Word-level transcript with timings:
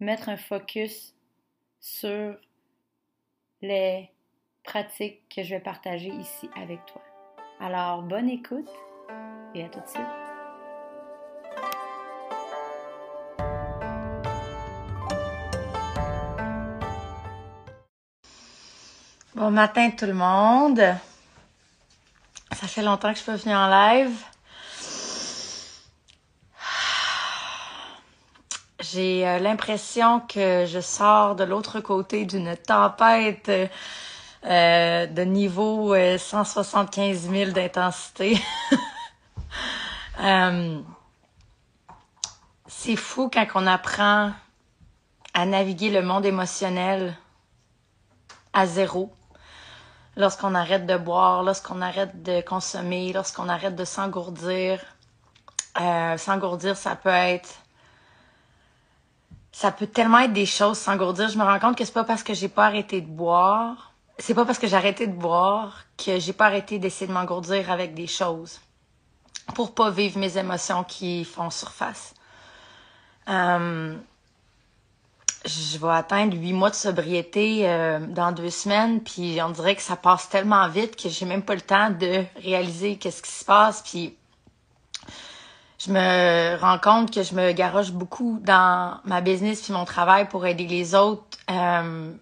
mettre 0.00 0.28
un 0.28 0.36
focus 0.36 1.14
sur 1.80 2.36
les 3.62 4.10
pratiques 4.62 5.22
que 5.34 5.42
je 5.42 5.50
vais 5.54 5.60
partager 5.60 6.08
ici 6.08 6.50
avec 6.56 6.84
toi. 6.86 7.02
Alors, 7.60 8.02
bonne 8.02 8.28
écoute 8.28 8.70
et 9.54 9.64
à 9.64 9.68
tout 9.68 9.80
de 9.80 9.86
suite. 9.86 10.02
Bon 19.34 19.50
matin 19.50 19.90
tout 19.90 20.06
le 20.06 20.14
monde. 20.14 20.80
Ça 22.52 22.66
fait 22.66 22.82
longtemps 22.82 23.12
que 23.12 23.18
je 23.18 23.24
pas 23.24 23.36
venue 23.36 23.54
en 23.54 23.68
live. 23.68 24.35
J'ai 28.96 29.28
euh, 29.28 29.38
l'impression 29.38 30.20
que 30.20 30.64
je 30.64 30.80
sors 30.80 31.36
de 31.36 31.44
l'autre 31.44 31.80
côté 31.80 32.24
d'une 32.24 32.56
tempête 32.56 33.50
euh, 33.50 35.06
de 35.06 35.22
niveau 35.22 35.94
175 35.94 37.26
euh, 37.28 37.30
000 37.30 37.50
d'intensité. 37.50 38.40
c'est 42.66 42.96
fou 42.96 43.28
quand 43.30 43.46
on 43.54 43.66
apprend 43.66 44.32
à 45.34 45.44
naviguer 45.44 45.90
le 45.90 46.00
monde 46.00 46.24
émotionnel 46.24 47.14
à 48.54 48.66
zéro 48.66 49.12
lorsqu'on 50.16 50.54
arrête 50.54 50.86
de 50.86 50.96
boire, 50.96 51.42
lorsqu'on 51.42 51.82
arrête 51.82 52.22
de 52.22 52.40
consommer, 52.40 53.12
lorsqu'on 53.12 53.50
arrête 53.50 53.76
de 53.76 53.84
s'engourdir. 53.84 54.80
S'engourdir, 56.16 56.78
ça 56.78 56.96
peut 56.96 57.10
être. 57.10 57.65
Ça 59.58 59.72
peut 59.72 59.86
tellement 59.86 60.18
être 60.18 60.34
des 60.34 60.44
choses 60.44 60.76
s'engourdir. 60.76 61.30
Je 61.30 61.38
me 61.38 61.42
rends 61.42 61.58
compte 61.58 61.78
que 61.78 61.84
c'est 61.86 61.94
pas 61.94 62.04
parce 62.04 62.22
que 62.22 62.34
j'ai 62.34 62.50
pas 62.50 62.66
arrêté 62.66 63.00
de 63.00 63.06
boire. 63.06 63.94
C'est 64.18 64.34
pas 64.34 64.44
parce 64.44 64.58
que 64.58 64.66
j'ai 64.66 64.76
arrêté 64.76 65.06
de 65.06 65.14
boire 65.14 65.84
que 65.96 66.18
j'ai 66.18 66.34
pas 66.34 66.44
arrêté 66.44 66.78
d'essayer 66.78 67.06
de 67.06 67.12
m'engourdir 67.14 67.70
avec 67.70 67.94
des 67.94 68.06
choses. 68.06 68.60
Pour 69.54 69.74
pas 69.74 69.88
vivre 69.88 70.18
mes 70.18 70.36
émotions 70.36 70.84
qui 70.84 71.24
font 71.24 71.48
surface. 71.48 72.12
Euh, 73.30 73.96
je 75.46 75.78
vais 75.78 75.88
atteindre 75.92 76.36
huit 76.36 76.52
mois 76.52 76.68
de 76.68 76.74
sobriété 76.74 77.66
euh, 77.66 77.98
dans 78.00 78.32
deux 78.32 78.50
semaines, 78.50 79.02
puis 79.02 79.38
on 79.40 79.48
dirait 79.48 79.74
que 79.74 79.82
ça 79.82 79.96
passe 79.96 80.28
tellement 80.28 80.68
vite 80.68 81.02
que 81.02 81.08
j'ai 81.08 81.24
même 81.24 81.42
pas 81.42 81.54
le 81.54 81.62
temps 81.62 81.88
de 81.88 82.26
réaliser 82.42 82.96
qu'est-ce 82.96 83.22
qui 83.22 83.32
se 83.32 83.44
passe, 83.46 83.80
puis 83.80 84.18
je 85.78 85.90
me 85.90 86.56
rends 86.60 86.78
compte 86.78 87.12
que 87.12 87.22
je 87.22 87.34
me 87.34 87.52
garoche 87.52 87.90
beaucoup 87.92 88.40
dans 88.42 88.98
ma 89.04 89.20
business 89.20 89.62
puis 89.62 89.72
mon 89.72 89.84
travail 89.84 90.26
pour 90.28 90.46
aider 90.46 90.66
les 90.66 90.94
autres 90.94 91.38
euh, 91.50 92.12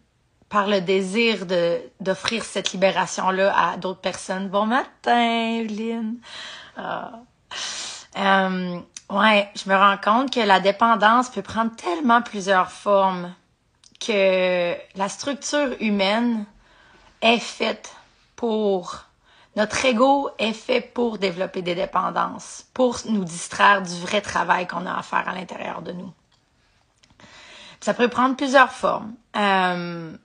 par 0.48 0.66
le 0.66 0.80
désir 0.80 1.46
de 1.46 1.80
d'offrir 2.00 2.44
cette 2.44 2.72
libération 2.72 3.30
là 3.30 3.54
à 3.56 3.76
d'autres 3.76 4.00
personnes. 4.00 4.48
Bon 4.48 4.66
matin, 4.66 5.60
Evelyne. 5.60 6.16
Ah. 6.76 7.12
Euh, 8.18 8.80
Ouais, 9.10 9.50
je 9.54 9.68
me 9.68 9.76
rends 9.76 9.98
compte 9.98 10.32
que 10.32 10.40
la 10.40 10.60
dépendance 10.60 11.28
peut 11.28 11.42
prendre 11.42 11.74
tellement 11.76 12.22
plusieurs 12.22 12.70
formes 12.70 13.34
que 14.00 14.74
la 14.96 15.08
structure 15.08 15.76
humaine 15.80 16.46
est 17.20 17.38
faite 17.38 17.94
pour 18.34 19.04
notre 19.56 19.84
ego 19.84 20.30
est 20.38 20.52
fait 20.52 20.80
pour 20.80 21.18
développer 21.18 21.62
des 21.62 21.74
dépendances, 21.74 22.66
pour 22.74 22.98
nous 23.08 23.24
distraire 23.24 23.82
du 23.82 23.94
vrai 24.00 24.20
travail 24.20 24.66
qu'on 24.66 24.86
a 24.86 24.96
à 24.96 25.02
faire 25.02 25.28
à 25.28 25.34
l'intérieur 25.34 25.82
de 25.82 25.92
nous. 25.92 26.12
Ça 27.80 27.94
peut 27.94 28.08
prendre 28.08 28.34
plusieurs 28.34 28.72
formes. 28.72 29.14
Euh, 29.36 30.16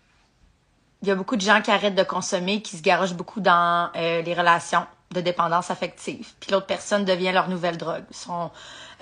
il 1.02 1.08
y 1.08 1.12
a 1.12 1.16
beaucoup 1.16 1.36
de 1.36 1.42
gens 1.42 1.62
qui 1.62 1.72
arrêtent 1.72 1.96
de 1.96 2.04
consommer, 2.04 2.62
qui 2.62 2.78
se 2.78 2.82
garagent 2.82 3.14
beaucoup 3.14 3.40
dans 3.40 3.90
euh, 3.96 4.22
les 4.22 4.34
relations 4.34 4.86
de 5.12 5.22
dépendance 5.22 5.72
affective. 5.72 6.28
Puis 6.40 6.52
l'autre 6.52 6.68
personne 6.68 7.06
devient 7.06 7.32
leur 7.32 7.50
nouvelle 7.50 7.78
drogue. 7.78 8.04
Ils 8.12 8.18
sont 8.18 8.52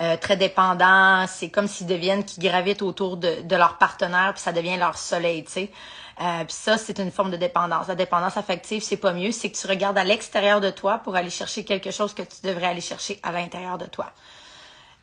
euh, 0.00 0.16
très 0.16 0.36
dépendants. 0.36 1.26
C'est 1.26 1.50
comme 1.50 1.66
s'ils 1.66 1.86
deviennent, 1.86 2.24
qui 2.24 2.40
gravitent 2.40 2.82
autour 2.82 3.16
de, 3.16 3.42
de 3.42 3.56
leur 3.56 3.78
partenaire, 3.78 4.32
puis 4.34 4.42
ça 4.42 4.52
devient 4.52 4.76
leur 4.76 4.96
soleil, 4.96 5.44
tu 5.44 5.52
sais. 5.52 5.70
Euh, 6.20 6.44
ça, 6.48 6.78
c'est 6.78 6.98
une 6.98 7.12
forme 7.12 7.30
de 7.30 7.36
dépendance. 7.36 7.86
La 7.86 7.94
dépendance 7.94 8.36
affective, 8.36 8.82
c'est 8.82 8.96
pas 8.96 9.12
mieux. 9.12 9.30
C'est 9.30 9.50
que 9.50 9.56
tu 9.56 9.66
regardes 9.66 9.98
à 9.98 10.04
l'extérieur 10.04 10.60
de 10.60 10.70
toi 10.70 10.98
pour 10.98 11.14
aller 11.14 11.30
chercher 11.30 11.64
quelque 11.64 11.90
chose 11.90 12.12
que 12.12 12.22
tu 12.22 12.42
devrais 12.42 12.66
aller 12.66 12.80
chercher 12.80 13.20
à 13.22 13.30
l'intérieur 13.30 13.78
de 13.78 13.86
toi. 13.86 14.12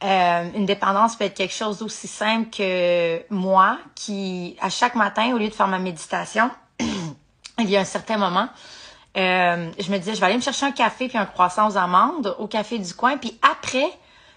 Euh, 0.03 0.49
une 0.53 0.65
dépendance 0.65 1.15
peut 1.15 1.23
être 1.23 1.35
quelque 1.35 1.53
chose 1.53 1.79
d'aussi 1.79 2.07
simple 2.07 2.49
que 2.49 3.23
moi, 3.29 3.77
qui, 3.95 4.57
à 4.59 4.69
chaque 4.69 4.95
matin, 4.95 5.33
au 5.33 5.37
lieu 5.37 5.47
de 5.47 5.53
faire 5.53 5.69
ma 5.69 5.79
méditation, 5.79 6.51
il 7.59 7.69
y 7.69 7.77
a 7.77 7.79
un 7.79 7.85
certain 7.85 8.17
moment, 8.17 8.49
euh, 9.15 9.71
je 9.79 9.91
me 9.91 9.97
disais, 9.97 10.13
je 10.13 10.19
vais 10.19 10.25
aller 10.25 10.35
me 10.35 10.41
chercher 10.41 10.65
un 10.65 10.73
café 10.73 11.07
puis 11.07 11.17
un 11.17 11.25
croissant 11.25 11.69
aux 11.69 11.77
amandes 11.77 12.35
au 12.39 12.47
café 12.47 12.77
du 12.77 12.93
coin, 12.93 13.17
puis 13.17 13.39
après, 13.41 13.87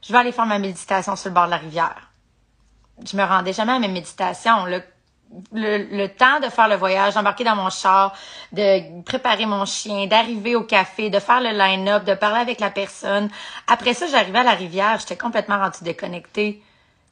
je 0.02 0.12
vais 0.12 0.18
aller 0.18 0.30
faire 0.30 0.46
ma 0.46 0.60
méditation 0.60 1.16
sur 1.16 1.30
le 1.30 1.34
bord 1.34 1.46
de 1.46 1.50
la 1.50 1.56
rivière. 1.56 2.08
Je 3.04 3.16
me 3.16 3.24
rendais 3.24 3.52
jamais 3.52 3.72
à 3.72 3.78
mes 3.80 3.88
méditations. 3.88 4.64
Le, 5.52 6.06
temps 6.06 6.40
de 6.40 6.48
faire 6.48 6.68
le 6.68 6.76
voyage, 6.76 7.14
d'embarquer 7.14 7.44
dans 7.44 7.56
mon 7.56 7.70
char, 7.70 8.14
de 8.52 9.02
préparer 9.02 9.46
mon 9.46 9.64
chien, 9.64 10.06
d'arriver 10.06 10.56
au 10.56 10.64
café, 10.64 11.10
de 11.10 11.18
faire 11.18 11.40
le 11.40 11.50
line-up, 11.50 12.04
de 12.04 12.14
parler 12.14 12.40
avec 12.40 12.60
la 12.60 12.70
personne. 12.70 13.28
Après 13.66 13.94
ça, 13.94 14.06
j'arrivais 14.06 14.38
à 14.38 14.44
la 14.44 14.52
rivière, 14.52 14.98
j'étais 15.00 15.16
complètement 15.16 15.58
rendue 15.58 15.82
déconnectée 15.82 16.62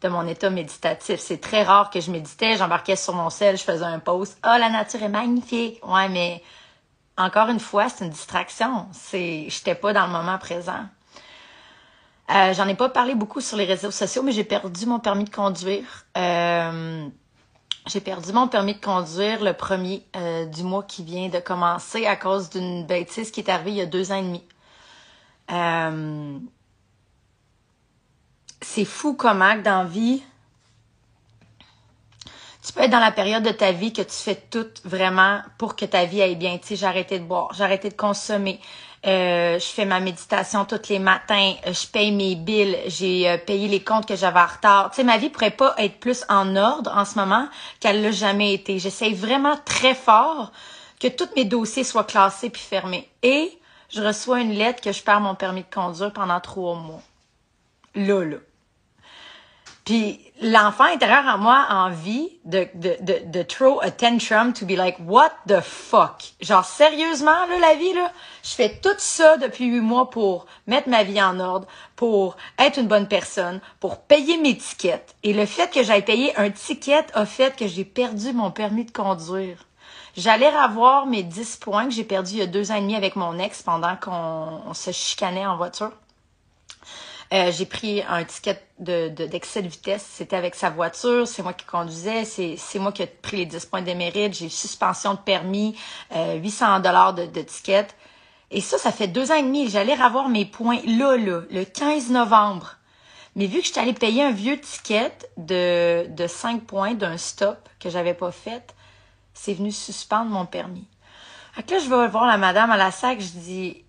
de 0.03 0.09
mon 0.09 0.27
état 0.27 0.51
méditatif. 0.51 1.21
C'est 1.21 1.41
très 1.41 1.63
rare 1.63 1.91
que 1.91 2.01
je 2.01 2.11
méditais, 2.11 2.57
j'embarquais 2.57 2.97
sur 2.97 3.15
mon 3.15 3.31
sel, 3.31 3.57
je 3.57 3.63
faisais 3.63 3.85
un 3.85 3.99
post. 3.99 4.39
Oh, 4.45 4.57
la 4.59 4.69
nature 4.69 5.03
est 5.03 5.09
magnifique. 5.09 5.81
Ouais, 5.87 6.09
mais 6.09 6.43
encore 7.17 7.49
une 7.49 7.61
fois, 7.61 7.89
c'est 7.89 8.05
une 8.05 8.11
distraction. 8.11 8.87
C'est, 8.93 9.47
j'étais 9.49 9.75
pas 9.75 9.93
dans 9.93 10.07
le 10.07 10.13
moment 10.13 10.39
présent. 10.39 10.85
Euh, 12.31 12.53
j'en 12.55 12.67
ai 12.67 12.75
pas 12.75 12.89
parlé 12.89 13.15
beaucoup 13.15 13.41
sur 13.41 13.57
les 13.57 13.65
réseaux 13.65 13.91
sociaux, 13.93 14.23
mais 14.23 14.33
j'ai 14.33 14.45
perdu 14.45 14.85
mon 14.87 14.99
permis 14.99 15.25
de 15.25 15.31
conduire. 15.31 16.05
Euh, 16.17 17.09
j'ai 17.87 18.01
perdu 18.01 18.33
mon 18.33 18.49
permis 18.49 18.75
de 18.75 18.81
conduire 18.81 19.43
le 19.43 19.53
premier 19.53 20.05
euh, 20.17 20.45
du 20.47 20.63
mois 20.63 20.83
qui 20.83 21.05
vient 21.05 21.29
de 21.29 21.39
commencer 21.39 22.07
à 22.07 22.17
cause 22.17 22.51
d'une 22.51 22.85
bêtise 22.85 23.31
qui 23.31 23.41
est 23.41 23.49
arrivée 23.49 23.71
il 23.71 23.77
y 23.77 23.81
a 23.81 23.87
deux 23.87 24.13
ans 24.13 24.17
et 24.17 24.23
demi. 24.23 24.43
c'est 28.61 28.85
fou 28.85 29.15
comment 29.15 29.57
dans 29.57 29.85
vie, 29.85 30.23
tu 32.67 32.73
peux 32.73 32.81
être 32.81 32.91
dans 32.91 32.99
la 32.99 33.13
période 33.13 33.45
de 33.45 33.51
ta 33.51 33.71
vie 33.71 33.93
que 33.93 34.03
tu 34.03 34.11
fais 34.11 34.35
tout 34.35 34.67
vraiment 34.85 35.41
pour 35.57 35.77
que 35.77 35.85
ta 35.85 36.05
vie 36.05 36.21
aille 36.21 36.35
bien. 36.35 36.59
Tu 36.59 36.67
sais, 36.67 36.77
j'ai 36.77 36.87
arrêté 36.87 37.21
de 37.21 37.25
boire, 37.25 37.53
j'ai 37.55 37.63
arrêté 37.63 37.91
de 37.91 37.95
consommer. 37.95 38.61
Euh, 39.07 39.61
je 39.61 39.67
fais 39.67 39.85
ma 39.85 40.01
méditation 40.01 40.65
tous 40.65 40.89
les 40.89 40.99
matins, 40.99 41.55
euh, 41.65 41.73
je 41.73 41.87
paye 41.87 42.11
mes 42.11 42.35
billes, 42.35 42.77
j'ai 42.87 43.31
euh, 43.31 43.39
payé 43.39 43.69
les 43.69 43.85
comptes 43.85 44.07
que 44.07 44.17
j'avais 44.17 44.41
en 44.41 44.47
retard. 44.47 44.91
Tu 44.91 44.97
sais, 44.97 45.05
ma 45.05 45.17
vie 45.17 45.31
pourrait 45.31 45.53
pas 45.53 45.77
être 45.79 46.01
plus 46.01 46.25
en 46.29 46.57
ordre 46.57 46.93
en 46.93 47.05
ce 47.05 47.17
moment 47.17 47.49
qu'elle 47.79 48.03
l'a 48.03 48.11
jamais 48.11 48.55
été. 48.55 48.81
J'essaie 48.81 49.13
vraiment 49.13 49.57
très 49.65 49.95
fort 49.95 50.51
que 50.99 51.07
tous 51.07 51.29
mes 51.37 51.45
dossiers 51.45 51.85
soient 51.85 52.03
classés 52.03 52.51
puis 52.51 52.63
fermés. 52.63 53.09
Et 53.23 53.57
je 53.91 54.03
reçois 54.03 54.41
une 54.41 54.53
lettre 54.53 54.81
que 54.81 54.91
je 54.91 55.05
perds 55.05 55.21
mon 55.21 55.37
permis 55.37 55.63
de 55.63 55.73
conduire 55.73 56.13
pendant 56.13 56.41
trois 56.41 56.75
mois. 56.75 57.03
Là, 57.95 58.25
là. 58.25 58.39
Puis 59.85 60.26
l'enfant 60.41 60.85
intérieur 60.85 61.25
en 61.27 61.39
moi 61.39 61.65
a 61.69 61.87
envie 61.87 62.31
de, 62.45 62.67
de, 62.75 62.97
de, 63.01 63.21
de 63.25 63.43
throw 63.43 63.81
a 63.81 63.91
tantrum 63.91 64.53
to 64.53 64.67
be 64.67 64.77
like, 64.77 64.97
what 65.07 65.33
the 65.47 65.61
fuck? 65.61 66.23
Genre, 66.41 66.65
sérieusement, 66.65 67.47
là, 67.47 67.59
la 67.61 67.75
vie, 67.75 67.93
là, 67.95 68.13
je 68.43 68.51
fais 68.51 68.79
tout 68.83 68.99
ça 68.99 69.37
depuis 69.39 69.67
huit 69.67 69.81
mois 69.81 70.11
pour 70.11 70.47
mettre 70.67 70.89
ma 70.89 71.05
vie 71.05 71.23
en 71.23 71.41
ordre, 71.41 71.67
pour 71.97 72.37
être 72.59 72.79
une 72.79 72.89
bonne 72.89 73.09
personne, 73.09 73.61
pour 73.81 73.99
payer 73.99 74.37
mes 74.37 74.57
tickets. 74.57 75.15
Et 75.23 75.33
le 75.33 75.47
fait 75.47 75.73
que 75.73 75.83
j'aille 75.83 76.05
payer 76.05 76.37
un 76.37 76.51
ticket 76.51 77.07
a 77.15 77.27
fait 77.27 77.57
que 77.57 77.67
j'ai 77.67 77.85
perdu 77.85 78.33
mon 78.33 78.51
permis 78.51 78.85
de 78.85 78.93
conduire. 78.93 79.65
J'allais 80.17 80.47
avoir 80.47 81.07
mes 81.07 81.23
10 81.23 81.57
points 81.57 81.85
que 81.85 81.91
j'ai 81.91 82.05
perdus 82.05 82.33
il 82.33 82.39
y 82.39 82.43
a 82.43 82.47
deux 82.47 82.73
ans 82.73 82.77
et 82.77 82.81
demi 82.81 82.97
avec 82.97 83.17
mon 83.17 83.39
ex 83.39 83.63
pendant 83.63 83.97
qu'on 83.97 84.73
se 84.73 84.91
chicanait 84.91 85.47
en 85.47 85.57
voiture. 85.57 85.93
Euh, 87.33 87.51
j'ai 87.51 87.67
pris 87.67 88.03
un 88.09 88.25
ticket 88.25 88.63
de, 88.79 89.09
d'excès 89.09 89.63
de, 89.63 89.69
vitesse. 89.69 90.07
C'était 90.09 90.37
avec 90.37 90.55
sa 90.55 90.71
voiture. 90.71 91.27
C'est 91.27 91.43
moi 91.43 91.53
qui 91.53 91.65
conduisais. 91.65 92.25
C'est, 92.25 92.79
moi 92.79 92.93
qui 92.93 93.03
ai 93.03 93.07
pris 93.07 93.39
les 93.39 93.47
10 93.47 93.67
points 93.67 93.83
de 93.83 93.93
mérite. 93.93 94.35
J'ai 94.35 94.49
suspension 94.49 95.15
de 95.15 95.19
permis, 95.19 95.77
euh, 96.15 96.35
800 96.35 96.81
dollars 96.81 97.15
de, 97.15 97.27
de 97.27 97.43
ticket. 97.43 97.89
Et 98.51 98.61
ça, 98.61 98.79
ça 98.79 98.93
fait 98.93 99.09
deux 99.09 99.33
ans 99.33 99.37
et 99.37 99.43
demi. 99.43 99.69
J'allais 99.69 100.01
avoir 100.01 100.29
mes 100.29 100.45
points 100.45 100.81
là, 100.87 101.17
là, 101.17 101.43
le 101.51 101.65
15 101.65 102.11
novembre. 102.11 102.77
Mais 103.35 103.47
vu 103.47 103.61
que 103.61 103.67
j'étais 103.67 103.81
allée 103.81 103.93
payer 103.93 104.23
un 104.23 104.33
vieux 104.33 104.59
ticket 104.59 105.13
de, 105.37 106.07
de 106.09 106.27
5 106.27 106.63
points 106.63 106.95
d'un 106.95 107.19
stop 107.19 107.69
que 107.81 107.91
j'avais 107.91 108.15
pas 108.15 108.31
fait, 108.31 108.75
c'est 109.35 109.53
venu 109.53 109.73
suspendre 109.73 110.31
mon 110.31 110.47
permis. 110.47 110.87
Fait 111.53 111.71
là, 111.71 111.79
je 111.79 111.89
vais 111.89 112.09
voir 112.09 112.27
la 112.27 112.39
madame 112.39 112.71
à 112.71 112.77
la 112.77 112.91
sac, 112.91 113.21
je 113.21 113.39
dis 113.39 113.85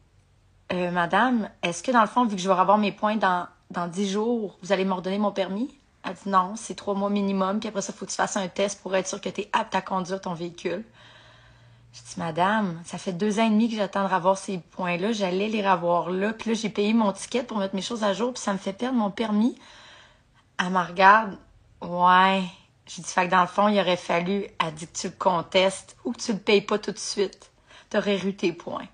euh, 0.74 0.92
Madame, 0.92 1.50
est-ce 1.64 1.82
que 1.82 1.92
dans 1.92 2.02
le 2.02 2.08
fond, 2.08 2.26
vu 2.26 2.36
que 2.36 2.42
je 2.42 2.50
vais 2.50 2.60
avoir 2.60 2.78
mes 2.78 2.92
points 2.92 3.16
dans, 3.16 3.48
dans 3.72 3.88
10 3.88 4.10
jours, 4.10 4.58
vous 4.62 4.72
allez 4.72 4.86
m'ordonner 4.86 5.18
mon 5.18 5.32
permis? 5.32 5.74
Elle 6.04 6.14
dit 6.14 6.30
non, 6.30 6.56
c'est 6.56 6.76
trois 6.76 6.94
mois 6.94 7.10
minimum, 7.10 7.60
puis 7.60 7.70
après 7.70 7.82
ça, 7.82 7.94
il 7.94 8.00
faut 8.00 8.06
que 8.06 8.12
tu 8.12 8.18
fasses 8.18 8.38
un 8.38 8.48
test 8.48 8.82
pour 8.82 8.96
être 8.96 9.08
sûr 9.08 9.22
que 9.22 9.30
tu 9.30 9.42
es 9.42 9.50
apte 9.54 9.76
à 9.76 9.82
conduire 9.82 10.22
ton 10.22 10.34
véhicule. 10.34 10.84
Je 11.94 12.02
dis, 12.02 12.20
Madame, 12.20 12.80
ça 12.86 12.98
fait 12.98 13.14
deux 13.14 13.40
ans 13.40 13.48
et 13.48 13.50
demi 13.50 13.70
que 13.70 13.76
j'attends 13.76 14.08
de 14.08 14.14
revoir 14.14 14.38
ces 14.38 14.58
points-là, 14.58 15.14
j'allais 15.14 15.48
les 15.48 15.68
revoir 15.68 16.10
là, 16.10 16.34
puis 16.34 16.52
là, 16.52 16.54
j'ai 16.56 16.70
payé 16.70 16.94
mon 16.94 17.12
ticket 17.12 17.44
pour 17.44 17.58
mettre 17.58 17.76
mes 17.76 17.82
choses 17.82 18.04
à 18.04 18.14
jour, 18.14 18.34
puis 18.34 18.42
ça 18.42 18.54
me 18.54 18.58
fait 18.58 18.74
perdre 18.74 18.98
mon 18.98 19.10
permis. 19.10 19.58
Elle 20.60 20.70
me 20.70 20.86
regarde, 20.86 21.38
ouais. 21.82 22.44
Je 22.88 23.02
dis, 23.02 23.08
fait 23.08 23.26
que 23.26 23.32
dans 23.32 23.42
le 23.42 23.48
fond, 23.48 23.68
il 23.68 23.80
aurait 23.80 23.98
fallu, 23.98 24.48
elle 24.64 24.74
dit 24.74 24.88
que 24.88 24.98
tu 24.98 25.08
le 25.08 25.14
contestes 25.18 25.98
ou 26.06 26.12
que 26.12 26.22
tu 26.22 26.34
le 26.34 26.40
payes 26.40 26.62
pas 26.62 26.78
tout 26.78 26.92
de 26.92 27.00
suite. 27.00 27.52
T'aurais 27.90 28.18
eu 28.26 28.36
tes 28.36 28.54
points. 28.54 28.88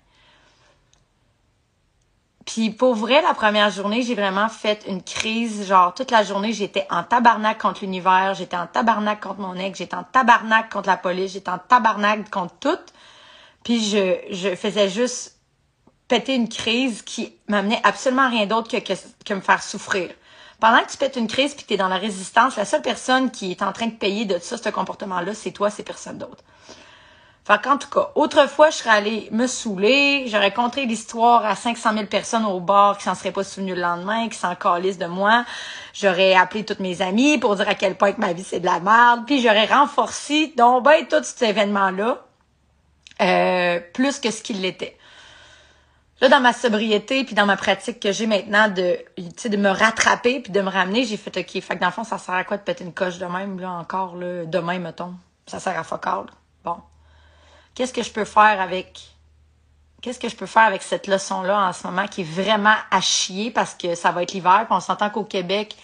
Puis 2.44 2.70
pour 2.70 2.94
vrai, 2.94 3.22
la 3.22 3.32
première 3.32 3.70
journée, 3.70 4.02
j'ai 4.02 4.14
vraiment 4.14 4.48
fait 4.48 4.84
une 4.86 5.02
crise. 5.02 5.66
Genre, 5.66 5.94
toute 5.94 6.10
la 6.10 6.22
journée, 6.22 6.52
j'étais 6.52 6.86
en 6.90 7.02
tabarnak 7.02 7.58
contre 7.58 7.80
l'univers, 7.82 8.34
j'étais 8.34 8.56
en 8.56 8.66
tabarnak 8.66 9.20
contre 9.20 9.40
mon 9.40 9.54
ex, 9.56 9.78
j'étais 9.78 9.96
en 9.96 10.04
tabarnak 10.04 10.70
contre 10.70 10.88
la 10.88 10.98
police, 10.98 11.32
j'étais 11.32 11.50
en 11.50 11.58
tabarnak 11.58 12.30
contre 12.30 12.54
tout. 12.60 12.78
Puis 13.64 13.82
je, 14.30 14.54
faisais 14.56 14.90
juste 14.90 15.38
péter 16.06 16.34
une 16.34 16.50
crise 16.50 17.00
qui 17.00 17.34
m'amenait 17.48 17.80
absolument 17.82 18.28
rien 18.28 18.44
d'autre 18.44 18.70
que, 18.70 18.76
que, 18.76 18.92
que, 19.24 19.34
me 19.34 19.40
faire 19.40 19.62
souffrir. 19.62 20.10
Pendant 20.60 20.82
que 20.82 20.90
tu 20.90 20.98
pètes 20.98 21.16
une 21.16 21.28
crise 21.28 21.54
puis 21.54 21.62
que 21.62 21.68
tu 21.68 21.74
es 21.74 21.78
dans 21.78 21.88
la 21.88 21.96
résistance, 21.96 22.56
la 22.56 22.66
seule 22.66 22.82
personne 22.82 23.30
qui 23.30 23.52
est 23.52 23.62
en 23.62 23.72
train 23.72 23.86
de 23.86 23.94
payer 23.94 24.26
de 24.26 24.38
ça, 24.38 24.58
ce 24.58 24.68
comportement-là, 24.68 25.34
c'est 25.34 25.50
toi, 25.50 25.70
c'est 25.70 25.82
personne 25.82 26.18
d'autre. 26.18 26.44
Fait 27.46 27.60
qu'en 27.62 27.76
tout 27.76 27.90
cas, 27.90 28.10
autrefois, 28.14 28.70
je 28.70 28.76
serais 28.76 28.90
allée 28.90 29.28
me 29.30 29.46
saouler, 29.46 30.24
j'aurais 30.28 30.52
conté 30.54 30.86
l'histoire 30.86 31.44
à 31.44 31.54
500 31.54 31.92
000 31.92 32.06
personnes 32.06 32.46
au 32.46 32.58
bar 32.58 32.96
qui 32.96 33.04
s'en 33.04 33.14
seraient 33.14 33.32
pas 33.32 33.44
souvenues 33.44 33.74
le 33.74 33.82
lendemain, 33.82 34.30
qui 34.30 34.38
s'en 34.38 34.54
calissent 34.54 34.96
de 34.96 35.06
moi. 35.06 35.44
J'aurais 35.92 36.34
appelé 36.34 36.64
toutes 36.64 36.80
mes 36.80 37.02
amies 37.02 37.36
pour 37.36 37.56
dire 37.56 37.68
à 37.68 37.74
quel 37.74 37.96
point 37.96 38.12
que 38.12 38.20
ma 38.20 38.32
vie 38.32 38.42
c'est 38.42 38.60
de 38.60 38.64
la 38.64 38.80
merde, 38.80 39.24
puis 39.26 39.42
j'aurais 39.42 39.66
renforcé 39.66 40.54
donc 40.56 40.84
ben 40.84 41.06
tout 41.06 41.22
cet 41.22 41.42
événement-là, 41.42 42.24
euh, 43.20 43.80
plus 43.92 44.20
que 44.20 44.30
ce 44.30 44.42
qu'il 44.42 44.62
l'était. 44.62 44.96
Là, 46.22 46.30
dans 46.30 46.40
ma 46.40 46.54
sobriété, 46.54 47.24
puis 47.24 47.34
dans 47.34 47.44
ma 47.44 47.58
pratique 47.58 48.00
que 48.00 48.10
j'ai 48.10 48.26
maintenant 48.26 48.68
de, 48.68 48.96
de 49.18 49.56
me 49.58 49.68
rattraper 49.68 50.40
puis 50.40 50.50
de 50.50 50.62
me 50.62 50.70
ramener, 50.70 51.04
j'ai 51.04 51.18
fait 51.18 51.36
OK. 51.36 51.60
Fait 51.60 51.74
que 51.74 51.80
dans 51.80 51.88
le 51.88 51.92
fond, 51.92 52.04
ça 52.04 52.16
sert 52.16 52.34
à 52.36 52.44
quoi 52.44 52.56
de 52.56 52.62
péter 52.62 52.84
une 52.84 52.94
coche 52.94 53.18
de 53.18 53.26
même, 53.26 53.60
là, 53.60 53.72
encore, 53.72 54.16
là, 54.16 54.46
demain, 54.46 54.78
mettons? 54.78 55.12
Ça 55.46 55.60
sert 55.60 55.78
à 55.78 55.84
focal. 55.84 56.24
Qu'est-ce 57.74 57.92
que 57.92 58.02
je 58.02 58.10
peux 58.10 58.24
faire 58.24 58.60
avec 58.60 59.00
qu'est-ce 60.00 60.18
que 60.18 60.28
je 60.28 60.36
peux 60.36 60.46
faire 60.46 60.64
avec 60.64 60.82
cette 60.82 61.06
leçon-là 61.06 61.68
en 61.68 61.72
ce 61.72 61.86
moment 61.86 62.06
qui 62.06 62.20
est 62.20 62.30
vraiment 62.30 62.74
à 62.90 63.00
chier 63.00 63.50
parce 63.50 63.74
que 63.74 63.94
ça 63.94 64.12
va 64.12 64.22
être 64.22 64.32
l'hiver, 64.34 64.66
puis 64.66 64.76
on 64.76 64.80
s'entend 64.80 65.08
qu'au 65.08 65.24
Québec, 65.24 65.76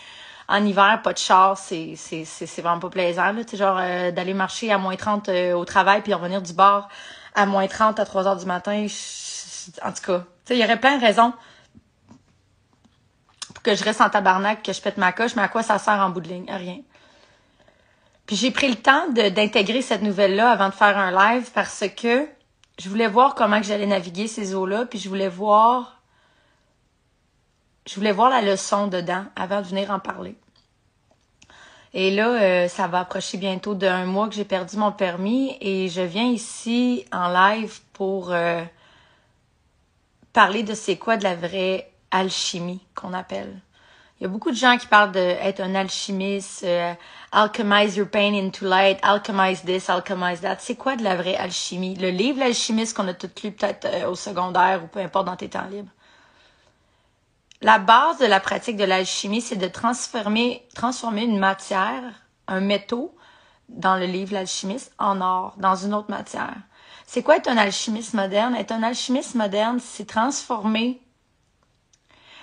en 0.46 0.62
hiver, 0.64 1.00
pas 1.02 1.14
de 1.14 1.18
char, 1.18 1.56
c'est, 1.56 1.94
c'est, 1.96 2.24
c'est, 2.26 2.60
vraiment 2.60 2.80
pas 2.80 2.90
plaisant. 2.90 3.32
Là. 3.32 3.42
genre 3.52 3.78
euh, 3.80 4.10
d'aller 4.10 4.34
marcher 4.34 4.70
à 4.70 4.78
moins 4.78 4.96
30 4.96 5.28
euh, 5.28 5.54
au 5.54 5.64
travail 5.64 6.02
puis 6.02 6.12
revenir 6.12 6.42
du 6.42 6.52
bar 6.52 6.88
à 7.34 7.46
moins 7.46 7.66
30 7.66 7.98
à 7.98 8.04
3 8.04 8.26
heures 8.26 8.36
du 8.36 8.46
matin. 8.46 8.86
en 9.82 9.92
tout 9.92 10.02
cas, 10.04 10.24
il 10.50 10.56
y 10.56 10.64
aurait 10.64 10.80
plein 10.80 10.98
de 10.98 11.02
raisons 11.02 11.32
pour 13.54 13.62
que 13.62 13.74
je 13.74 13.84
reste 13.84 14.00
en 14.00 14.10
tabarnak, 14.10 14.62
que 14.62 14.72
je 14.72 14.80
pète 14.80 14.96
ma 14.96 15.12
coche, 15.12 15.34
mais 15.36 15.42
à 15.42 15.48
quoi 15.48 15.62
ça 15.62 15.78
sert 15.78 15.94
en 15.94 16.10
bout 16.10 16.20
de 16.20 16.28
ligne? 16.28 16.50
Rien. 16.50 16.78
Puis 18.30 18.36
j'ai 18.36 18.52
pris 18.52 18.68
le 18.68 18.76
temps 18.76 19.08
d'intégrer 19.08 19.82
cette 19.82 20.02
nouvelle-là 20.02 20.52
avant 20.52 20.68
de 20.68 20.74
faire 20.74 20.96
un 20.96 21.10
live 21.10 21.50
parce 21.52 21.82
que 21.96 22.28
je 22.78 22.88
voulais 22.88 23.08
voir 23.08 23.34
comment 23.34 23.60
j'allais 23.60 23.86
naviguer 23.86 24.28
ces 24.28 24.54
eaux-là, 24.54 24.86
puis 24.86 25.00
je 25.00 25.08
voulais 25.08 25.28
voir 25.28 26.00
je 27.88 27.96
voulais 27.96 28.12
voir 28.12 28.30
la 28.30 28.40
leçon 28.40 28.86
dedans 28.86 29.24
avant 29.34 29.62
de 29.62 29.66
venir 29.66 29.90
en 29.90 29.98
parler. 29.98 30.36
Et 31.92 32.12
là, 32.12 32.28
euh, 32.28 32.68
ça 32.68 32.86
va 32.86 33.00
approcher 33.00 33.36
bientôt 33.36 33.74
d'un 33.74 34.04
mois 34.04 34.28
que 34.28 34.36
j'ai 34.36 34.44
perdu 34.44 34.76
mon 34.76 34.92
permis 34.92 35.56
et 35.60 35.88
je 35.88 36.00
viens 36.00 36.30
ici 36.30 37.06
en 37.10 37.32
live 37.32 37.80
pour 37.92 38.30
euh, 38.30 38.62
parler 40.32 40.62
de 40.62 40.74
c'est 40.74 40.98
quoi 40.98 41.16
de 41.16 41.24
la 41.24 41.34
vraie 41.34 41.90
alchimie 42.12 42.86
qu'on 42.94 43.12
appelle. 43.12 43.60
Il 44.20 44.24
y 44.24 44.26
a 44.26 44.28
beaucoup 44.28 44.50
de 44.50 44.56
gens 44.56 44.76
qui 44.76 44.86
parlent 44.86 45.12
d'être 45.12 45.60
un 45.60 45.74
alchimiste, 45.74 46.62
euh, 46.64 46.92
alchemize 47.32 47.96
your 47.96 48.06
pain 48.06 48.34
into 48.34 48.66
light, 48.66 48.98
alchemize 49.02 49.62
this, 49.62 49.88
alchemize 49.88 50.42
that. 50.42 50.56
C'est 50.58 50.74
quoi 50.74 50.94
de 50.96 51.02
la 51.02 51.16
vraie 51.16 51.36
alchimie? 51.36 51.94
Le 51.94 52.10
livre 52.10 52.38
L'alchimiste 52.38 52.94
qu'on 52.94 53.08
a 53.08 53.14
tout 53.14 53.30
lu 53.42 53.50
peut-être 53.50 53.86
euh, 53.86 54.10
au 54.10 54.14
secondaire 54.14 54.84
ou 54.84 54.88
peu 54.88 55.00
importe 55.00 55.24
dans 55.24 55.36
tes 55.36 55.48
temps 55.48 55.66
libres. 55.70 55.88
La 57.62 57.78
base 57.78 58.18
de 58.18 58.26
la 58.26 58.40
pratique 58.40 58.76
de 58.76 58.84
l'alchimie, 58.84 59.40
c'est 59.40 59.56
de 59.56 59.68
transformer, 59.68 60.66
transformer 60.74 61.22
une 61.22 61.38
matière, 61.38 62.02
un 62.46 62.60
métaux, 62.60 63.16
dans 63.70 63.96
le 63.96 64.04
livre 64.04 64.34
L'alchimiste, 64.34 64.92
en 64.98 65.22
or, 65.22 65.54
dans 65.56 65.76
une 65.76 65.94
autre 65.94 66.10
matière. 66.10 66.56
C'est 67.06 67.22
quoi 67.22 67.38
être 67.38 67.48
un 67.48 67.56
alchimiste 67.56 68.12
moderne? 68.12 68.54
Être 68.54 68.72
un 68.72 68.82
alchimiste 68.82 69.34
moderne, 69.34 69.78
c'est 69.80 70.06
transformer 70.06 71.00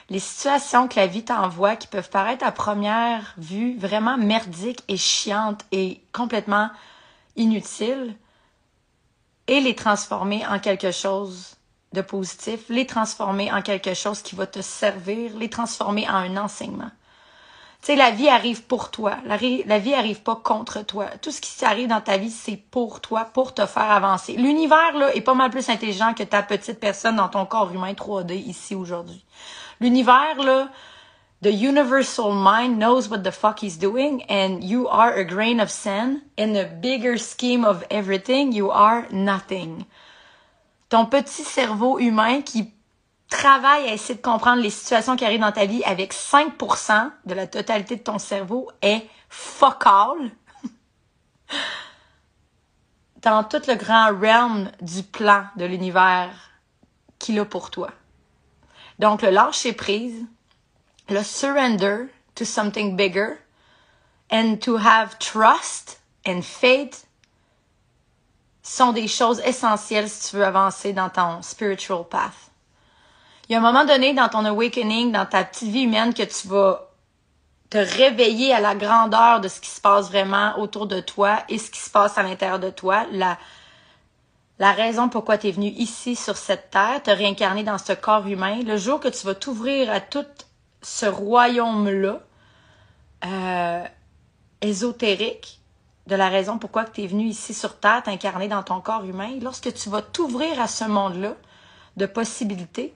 les 0.10 0.20
situations 0.20 0.88
que 0.88 0.96
la 1.00 1.08
vie 1.08 1.26
t'envoie 1.26 1.76
qui 1.76 1.88
peuvent 1.88 2.10
paraître 2.10 2.46
à 2.46 2.52
première 2.52 3.34
vue 3.38 3.78
vraiment 3.78 4.18
merdiques 4.18 4.84
et 4.88 4.98
chiantes 4.98 5.66
et 5.72 6.02
complètement 6.14 6.70
inutiles 7.36 8.16
et 9.48 9.60
les 9.60 9.76
transformer 9.76 10.46
en 10.48 10.60
quelque 10.60 10.92
chose 10.92 11.56
de 11.94 12.02
positif, 12.02 12.62
les 12.70 12.86
transformer 12.86 13.52
en 13.52 13.62
quelque 13.62 13.94
chose 13.94 14.22
qui 14.22 14.36
va 14.36 14.46
te 14.46 14.62
servir, 14.62 15.36
les 15.38 15.50
transformer 15.50 16.08
en 16.08 16.16
un 16.16 16.38
enseignement. 16.38 16.92
Tu 17.82 17.88
sais, 17.88 17.96
la 17.96 18.12
vie 18.12 18.28
arrive 18.28 18.64
pour 18.64 18.92
toi. 18.92 19.18
La, 19.26 19.38
vie 19.38 19.94
arrive 19.94 20.22
pas 20.22 20.36
contre 20.36 20.82
toi. 20.84 21.06
Tout 21.22 21.32
ce 21.32 21.40
qui 21.40 21.56
t'arrive 21.58 21.88
dans 21.88 22.02
ta 22.02 22.18
vie, 22.18 22.32
c'est 22.32 22.58
pour 22.58 23.02
toi, 23.02 23.26
pour 23.26 23.54
te 23.54 23.66
faire 23.66 23.92
avancer. 23.92 24.34
L'univers, 24.34 24.98
là, 24.98 25.16
est 25.16 25.22
pas 25.22 25.36
mal 25.36 25.52
plus 25.52 25.70
intelligent 25.70 26.14
que 26.14 26.24
ta 26.24 26.42
petite 26.42 26.80
personne 26.80 27.18
dans 27.18 27.30
ton 27.30 27.46
corps 27.46 27.72
humain 27.72 27.94
3D 27.94 28.34
ici 28.34 28.74
aujourd'hui. 28.74 29.24
L'univers, 29.80 30.38
là, 30.38 30.70
the 31.42 31.52
universal 31.52 32.32
mind 32.32 32.80
knows 32.80 33.10
what 33.10 33.24
the 33.24 33.32
fuck 33.32 33.60
he's 33.60 33.78
doing 33.78 34.24
and 34.24 34.64
you 34.64 34.88
are 34.88 35.14
a 35.14 35.24
grain 35.24 35.60
of 35.60 35.70
sand 35.70 36.22
in 36.36 36.54
the 36.54 36.66
bigger 36.66 37.18
scheme 37.18 37.64
of 37.64 37.84
everything, 37.92 38.52
you 38.52 38.72
are 38.72 39.08
nothing. 39.12 39.86
Ton 40.90 41.06
petit 41.06 41.44
cerveau 41.44 42.00
humain 42.00 42.42
qui 42.42 42.74
travaille 43.30 43.90
à 43.90 43.94
essayer 43.94 44.16
de 44.16 44.22
comprendre 44.22 44.62
les 44.62 44.70
situations 44.70 45.16
qui 45.16 45.26
arrivent 45.26 45.42
dans 45.42 45.52
ta 45.52 45.66
vie 45.66 45.84
avec 45.84 46.14
5% 46.14 47.12
de 47.26 47.34
la 47.34 47.46
totalité 47.46 47.98
de 47.98 48.02
ton 48.02 48.20
cerveau 48.20 48.72
est 48.82 49.06
fuck 49.30 49.84
all 49.86 50.32
dans 53.22 53.44
tout 53.44 53.62
le 53.68 53.76
grand 53.76 54.08
realm 54.18 54.72
du 54.82 55.04
plan 55.04 55.46
de 55.58 55.66
l'univers 55.66 56.30
qu'il 57.20 57.38
a 57.40 57.46
pour 57.46 57.70
toi. 57.70 57.90
Donc, 59.00 59.22
le 59.22 59.30
lâcher 59.30 59.74
prise, 59.74 60.26
le 61.10 61.24
surrender 61.24 62.08
to 62.36 62.46
something 62.46 62.96
bigger, 62.96 63.40
and 64.32 64.58
to 64.62 64.78
have 64.78 65.18
trust 65.20 66.00
and 66.26 66.42
faith 66.42 67.06
sont 68.62 68.92
des 68.92 69.08
choses 69.08 69.40
essentielles 69.46 70.10
si 70.10 70.30
tu 70.30 70.36
veux 70.38 70.46
avancer 70.46 70.94
dans 70.94 71.10
ton 71.10 71.42
spiritual 71.42 72.04
path. 72.04 72.52
Il 73.48 73.54
y 73.54 73.56
a 73.56 73.60
un 73.60 73.62
moment 73.62 73.86
donné 73.86 74.14
dans 74.14 74.28
ton 74.28 74.44
awakening, 74.44 75.14
dans 75.14 75.26
ta 75.26 75.46
petite 75.46 75.70
vie 75.70 75.84
humaine, 75.84 76.14
que 76.14 76.24
tu 76.24 76.50
vas 76.50 76.90
te 77.70 77.78
réveiller 77.78 78.54
à 78.54 78.60
la 78.60 78.76
grandeur 78.76 79.40
de 79.40 79.48
ce 79.48 79.62
qui 79.62 79.70
se 79.70 79.80
passe 79.80 80.10
vraiment 80.10 80.60
autour 80.60 80.88
de 80.88 81.00
toi 81.00 81.44
et 81.48 81.58
ce 81.58 81.72
qui 81.72 81.80
se 81.80 81.90
passe 81.90 82.18
à 82.18 82.24
l'intérieur 82.24 82.60
de 82.60 82.70
toi, 82.70 83.06
la 84.60 84.72
raison 84.72 85.10
pourquoi 85.10 85.38
tu 85.38 85.48
es 85.48 85.52
venu 85.52 85.68
ici 85.68 86.16
sur 86.16 86.38
cette 86.38 86.72
terre, 86.72 87.02
te 87.04 87.12
réincarner 87.12 87.64
dans 87.64 87.78
ce 87.78 87.94
corps 87.94 88.28
humain, 88.28 88.62
le 88.64 88.78
jour 88.78 89.00
que 89.00 89.08
tu 89.08 89.26
vas 89.26 89.36
t'ouvrir 89.36 89.92
à 89.92 90.00
tout 90.00 90.26
ce 90.82 91.06
royaume-là, 91.06 92.20
euh, 93.26 93.84
ésotérique, 94.62 95.60
de 96.08 96.16
la 96.16 96.30
raison 96.30 96.58
pourquoi 96.58 96.86
tu 96.86 97.04
es 97.04 97.08
venu 97.08 97.26
ici 97.26 97.54
sur 97.54 97.80
terre, 97.80 98.02
t'incarner 98.04 98.48
dans 98.48 98.64
ton 98.64 98.82
corps 98.82 99.04
humain, 99.04 99.38
lorsque 99.42 99.74
tu 99.74 99.90
vas 99.90 100.02
t'ouvrir 100.02 100.60
à 100.60 100.68
ce 100.68 100.86
monde-là 100.86 101.36
de 101.98 102.06
possibilités, 102.06 102.96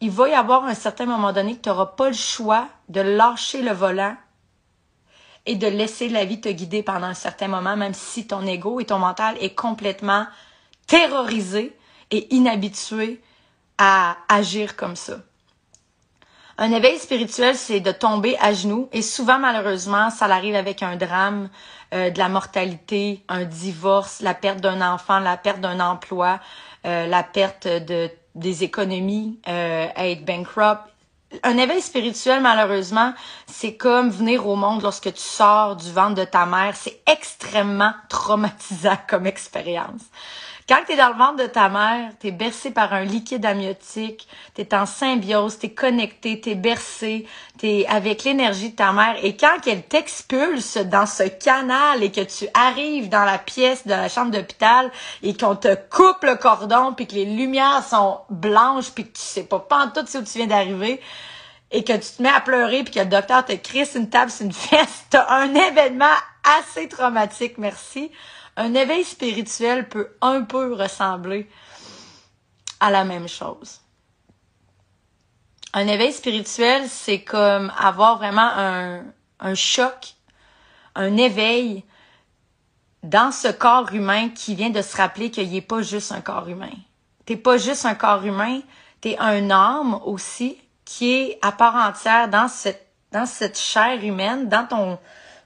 il 0.00 0.10
va 0.10 0.28
y 0.28 0.34
avoir 0.34 0.64
un 0.64 0.74
certain 0.74 1.06
moment 1.06 1.32
donné 1.32 1.56
que 1.56 1.62
tu 1.62 1.68
n'auras 1.68 1.86
pas 1.86 2.08
le 2.08 2.14
choix 2.14 2.68
de 2.88 3.00
lâcher 3.00 3.62
le 3.62 3.72
volant 3.72 4.16
et 5.46 5.54
de 5.54 5.66
laisser 5.66 6.08
la 6.08 6.24
vie 6.24 6.40
te 6.40 6.48
guider 6.48 6.82
pendant 6.82 7.06
un 7.06 7.14
certain 7.14 7.48
moment, 7.48 7.76
même 7.76 7.94
si 7.94 8.26
ton 8.26 8.44
ego 8.46 8.80
et 8.80 8.84
ton 8.84 8.98
mental 8.98 9.36
est 9.40 9.54
complètement 9.54 10.26
terrorisé 10.86 11.76
et 12.10 12.34
inhabitué 12.34 13.20
à 13.78 14.16
agir 14.28 14.76
comme 14.76 14.96
ça. 14.96 15.18
Un 16.58 16.72
éveil 16.72 16.98
spirituel, 16.98 17.54
c'est 17.54 17.80
de 17.80 17.92
tomber 17.92 18.36
à 18.40 18.54
genoux 18.54 18.88
et 18.92 19.02
souvent, 19.02 19.38
malheureusement, 19.38 20.08
ça 20.08 20.24
arrive 20.24 20.54
avec 20.54 20.82
un 20.82 20.96
drame, 20.96 21.50
euh, 21.94 22.10
de 22.10 22.18
la 22.18 22.28
mortalité, 22.28 23.22
un 23.28 23.44
divorce, 23.44 24.20
la 24.20 24.34
perte 24.34 24.60
d'un 24.60 24.80
enfant, 24.80 25.18
la 25.18 25.36
perte 25.36 25.60
d'un 25.60 25.80
emploi, 25.80 26.40
euh, 26.86 27.06
la 27.06 27.22
perte 27.22 27.68
de 27.68 28.10
des 28.36 28.64
économies, 28.64 29.40
euh, 29.48 29.86
être 29.96 30.24
bankrupt. 30.24 30.82
Un 31.42 31.58
éveil 31.58 31.80
spirituel, 31.80 32.40
malheureusement, 32.40 33.12
c'est 33.46 33.76
comme 33.76 34.10
venir 34.10 34.46
au 34.46 34.56
monde 34.56 34.82
lorsque 34.82 35.12
tu 35.12 35.20
sors 35.20 35.74
du 35.74 35.90
ventre 35.90 36.14
de 36.14 36.24
ta 36.24 36.46
mère. 36.46 36.76
C'est 36.76 37.00
extrêmement 37.06 37.92
traumatisant 38.08 38.98
comme 39.08 39.26
expérience. 39.26 40.02
Quand 40.68 40.80
tu 40.84 40.96
dans 40.96 41.10
le 41.10 41.14
ventre 41.14 41.36
de 41.36 41.46
ta 41.46 41.68
mère, 41.68 42.10
tu 42.18 42.26
es 42.26 42.30
bercé 42.32 42.72
par 42.72 42.92
un 42.92 43.04
liquide 43.04 43.46
amniotique, 43.46 44.26
tu 44.52 44.62
es 44.62 44.74
en 44.74 44.84
symbiose, 44.84 45.60
tu 45.60 45.66
es 45.66 45.70
connecté, 45.70 46.40
tu 46.40 46.50
es 46.50 46.54
bercé, 46.56 47.24
tu 47.56 47.68
es 47.68 47.86
avec 47.86 48.24
l'énergie 48.24 48.70
de 48.70 48.74
ta 48.74 48.90
mère. 48.90 49.14
Et 49.22 49.36
quand 49.36 49.64
elle 49.68 49.84
t'expulse 49.84 50.78
dans 50.78 51.06
ce 51.06 51.22
canal 51.22 52.02
et 52.02 52.10
que 52.10 52.22
tu 52.22 52.48
arrives 52.52 53.08
dans 53.08 53.24
la 53.24 53.38
pièce 53.38 53.86
de 53.86 53.92
la 53.92 54.08
chambre 54.08 54.32
d'hôpital 54.32 54.90
et 55.22 55.36
qu'on 55.36 55.54
te 55.54 55.72
coupe 55.88 56.24
le 56.24 56.34
cordon, 56.34 56.94
puis 56.94 57.06
que 57.06 57.14
les 57.14 57.26
lumières 57.26 57.84
sont 57.88 58.18
blanches, 58.28 58.90
puis 58.90 59.04
que 59.04 59.16
tu 59.16 59.22
sais 59.22 59.44
pas, 59.44 59.64
en 59.70 59.90
tout 59.90 60.00
où 60.00 60.22
tu 60.22 60.38
viens 60.38 60.48
d'arriver, 60.48 61.00
et 61.70 61.84
que 61.84 61.92
tu 61.92 62.16
te 62.16 62.20
mets 62.20 62.28
à 62.28 62.40
pleurer, 62.40 62.82
puis 62.82 62.92
que 62.92 63.00
le 63.00 63.06
docteur 63.06 63.44
te 63.44 63.52
crisse 63.52 63.94
une 63.94 64.10
table 64.10 64.32
sur 64.32 64.46
une 64.46 64.52
fesse, 64.52 65.04
t'as 65.10 65.30
un 65.30 65.54
événement 65.54 66.06
assez 66.58 66.88
traumatique, 66.88 67.56
merci 67.56 68.10
un 68.56 68.74
éveil 68.74 69.04
spirituel 69.04 69.88
peut 69.88 70.16
un 70.20 70.42
peu 70.42 70.74
ressembler 70.74 71.48
à 72.80 72.90
la 72.90 73.04
même 73.04 73.28
chose. 73.28 73.80
Un 75.72 75.86
éveil 75.88 76.12
spirituel, 76.12 76.88
c'est 76.88 77.22
comme 77.22 77.70
avoir 77.78 78.16
vraiment 78.16 78.50
un, 79.40 79.54
choc, 79.54 80.14
un 80.94 81.16
éveil 81.18 81.84
dans 83.02 83.30
ce 83.30 83.48
corps 83.48 83.92
humain 83.92 84.30
qui 84.30 84.54
vient 84.54 84.70
de 84.70 84.80
se 84.80 84.96
rappeler 84.96 85.30
qu'il 85.30 85.50
n'est 85.50 85.60
pas 85.60 85.82
juste 85.82 86.12
un 86.12 86.22
corps 86.22 86.48
humain. 86.48 86.72
T'es 87.26 87.36
pas 87.36 87.58
juste 87.58 87.84
un 87.84 87.94
corps 87.94 88.24
humain, 88.24 88.60
t'es 89.00 89.18
un 89.18 89.50
âme 89.50 90.00
aussi 90.04 90.56
qui 90.86 91.12
est 91.12 91.38
à 91.42 91.52
part 91.52 91.74
entière 91.74 92.28
dans 92.28 92.48
cette, 92.48 92.86
dans 93.12 93.26
cette 93.26 93.58
chair 93.58 94.02
humaine, 94.02 94.48
dans 94.48 94.98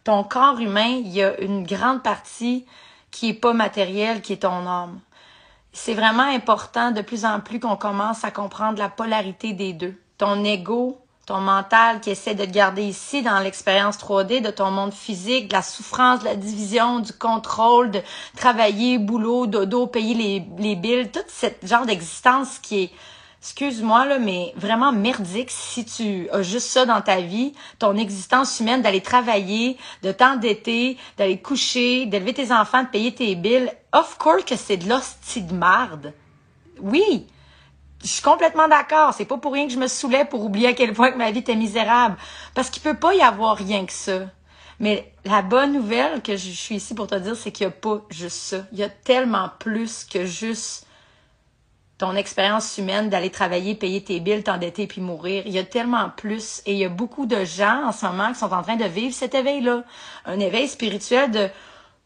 ton 0.05 0.25
corps 0.25 0.61
humain, 0.61 1.00
il 1.02 1.09
y 1.09 1.23
a 1.23 1.40
une 1.40 1.64
grande 1.64 2.02
partie 2.02 2.67
qui 3.11 3.31
est 3.31 3.35
pas 3.35 3.52
matériel, 3.52 4.23
qui 4.23 4.35
est 4.35 4.43
ton 4.43 4.67
âme. 4.67 5.00
C'est 5.73 5.95
vraiment 5.95 6.25
important 6.25 6.90
de 6.90 7.00
plus 7.00 7.25
en 7.25 7.40
plus 7.40 7.61
qu'on 7.61 7.76
commence 7.76 8.25
à 8.25 8.31
comprendre 8.31 8.79
la 8.79 8.88
polarité 8.88 9.52
des 9.52 9.73
deux. 9.73 9.95
Ton 10.19 10.45
ego, 10.45 10.99
ton 11.26 11.40
mental 11.40 12.00
qui 12.00 12.11
essaie 12.11 12.35
de 12.35 12.45
te 12.45 12.50
garder 12.50 12.83
ici 12.83 13.23
dans 13.23 13.38
l'expérience 13.38 13.99
3D 13.99 14.43
de 14.43 14.50
ton 14.50 14.71
monde 14.71 14.93
physique, 14.93 15.49
de 15.49 15.52
la 15.52 15.62
souffrance, 15.62 16.21
de 16.21 16.25
la 16.25 16.35
division, 16.35 16.99
du 16.99 17.12
contrôle, 17.12 17.93
de 17.93 18.00
travailler, 18.37 18.99
boulot, 18.99 19.47
dodo, 19.47 19.87
payer 19.87 20.14
les, 20.14 20.47
les 20.59 20.75
billes, 20.75 21.09
tout 21.12 21.21
ce 21.29 21.47
genre 21.62 21.87
d'existence 21.87 22.59
qui 22.59 22.83
est 22.83 22.90
excuse-moi 23.40 24.04
là, 24.04 24.18
mais 24.18 24.52
vraiment 24.56 24.92
merdique 24.92 25.50
si 25.50 25.85
tu 25.85 26.28
as 26.30 26.42
juste 26.42 26.68
ça 26.68 26.85
dans 26.85 27.00
ta 27.00 27.20
vie, 27.20 27.54
ton 27.78 27.97
existence 27.97 28.61
humaine, 28.61 28.82
d'aller 28.82 29.00
travailler, 29.00 29.78
de 30.02 30.12
t'endetter, 30.12 30.99
d'aller 31.16 31.40
coucher, 31.40 32.06
d'élever 32.06 32.35
tes 32.35 32.52
enfants, 32.52 32.82
de 32.82 32.88
payer 32.88 33.14
tes 33.14 33.35
billes. 33.35 33.70
Of 33.92 34.18
course 34.18 34.44
que 34.44 34.56
c'est 34.56 34.76
de 34.76 34.88
l'hostie 34.88 35.42
de 35.42 35.54
marde. 35.54 36.12
Oui, 36.80 37.26
je 38.02 38.09
suis 38.09 38.23
complètement 38.23 38.68
d'accord. 38.68 39.14
C'est 39.14 39.25
pas 39.25 39.38
pour 39.38 39.52
rien 39.52 39.66
que 39.66 39.73
je 39.73 39.78
me 39.78 39.87
saoulais 39.87 40.25
pour 40.25 40.44
oublier 40.44 40.68
à 40.68 40.73
quel 40.75 40.92
point 40.92 41.11
que 41.11 41.18
ma 41.18 41.30
vie 41.30 41.40
était 41.40 41.56
misérable. 41.56 42.16
Parce 42.54 42.68
qu'il 42.70 42.82
peut 42.82 42.94
pas 42.94 43.14
y 43.14 43.23
avoir 43.23 43.56
rien 43.56 43.87
que 43.87 43.92
ça. 43.92 44.20
Mais 44.78 45.12
la 45.25 45.42
bonne 45.42 45.73
nouvelle 45.73 46.23
que 46.23 46.37
je 46.37 46.50
suis 46.50 46.76
ici 46.76 46.94
pour 46.94 47.06
te 47.06 47.14
dire, 47.14 47.37
c'est 47.37 47.52
qu'il 47.52 47.64
y 47.64 47.68
a 47.68 47.70
pas 47.70 48.00
juste 48.11 48.37
ça. 48.37 48.56
Il 48.73 48.78
y 48.78 48.82
a 48.82 48.88
tellement 48.88 49.50
plus 49.59 50.04
que 50.04 50.25
juste 50.25 50.87
ton 52.00 52.16
expérience 52.16 52.78
humaine 52.78 53.11
d'aller 53.11 53.28
travailler, 53.28 53.75
payer 53.75 54.02
tes 54.02 54.21
billes, 54.21 54.42
t'endetter 54.42 54.87
puis 54.87 55.02
mourir. 55.02 55.42
Il 55.45 55.52
y 55.52 55.59
a 55.59 55.64
tellement 55.64 56.09
plus 56.09 56.62
et 56.64 56.73
il 56.73 56.78
y 56.78 56.85
a 56.87 56.88
beaucoup 56.88 57.26
de 57.26 57.45
gens 57.45 57.88
en 57.88 57.92
ce 57.92 58.07
moment 58.07 58.33
qui 58.33 58.38
sont 58.38 58.50
en 58.54 58.62
train 58.62 58.76
de 58.76 58.87
vivre 58.87 59.14
cet 59.14 59.35
éveil-là. 59.35 59.85
Un 60.25 60.40
éveil 60.40 60.66
spirituel 60.66 61.30
de 61.30 61.50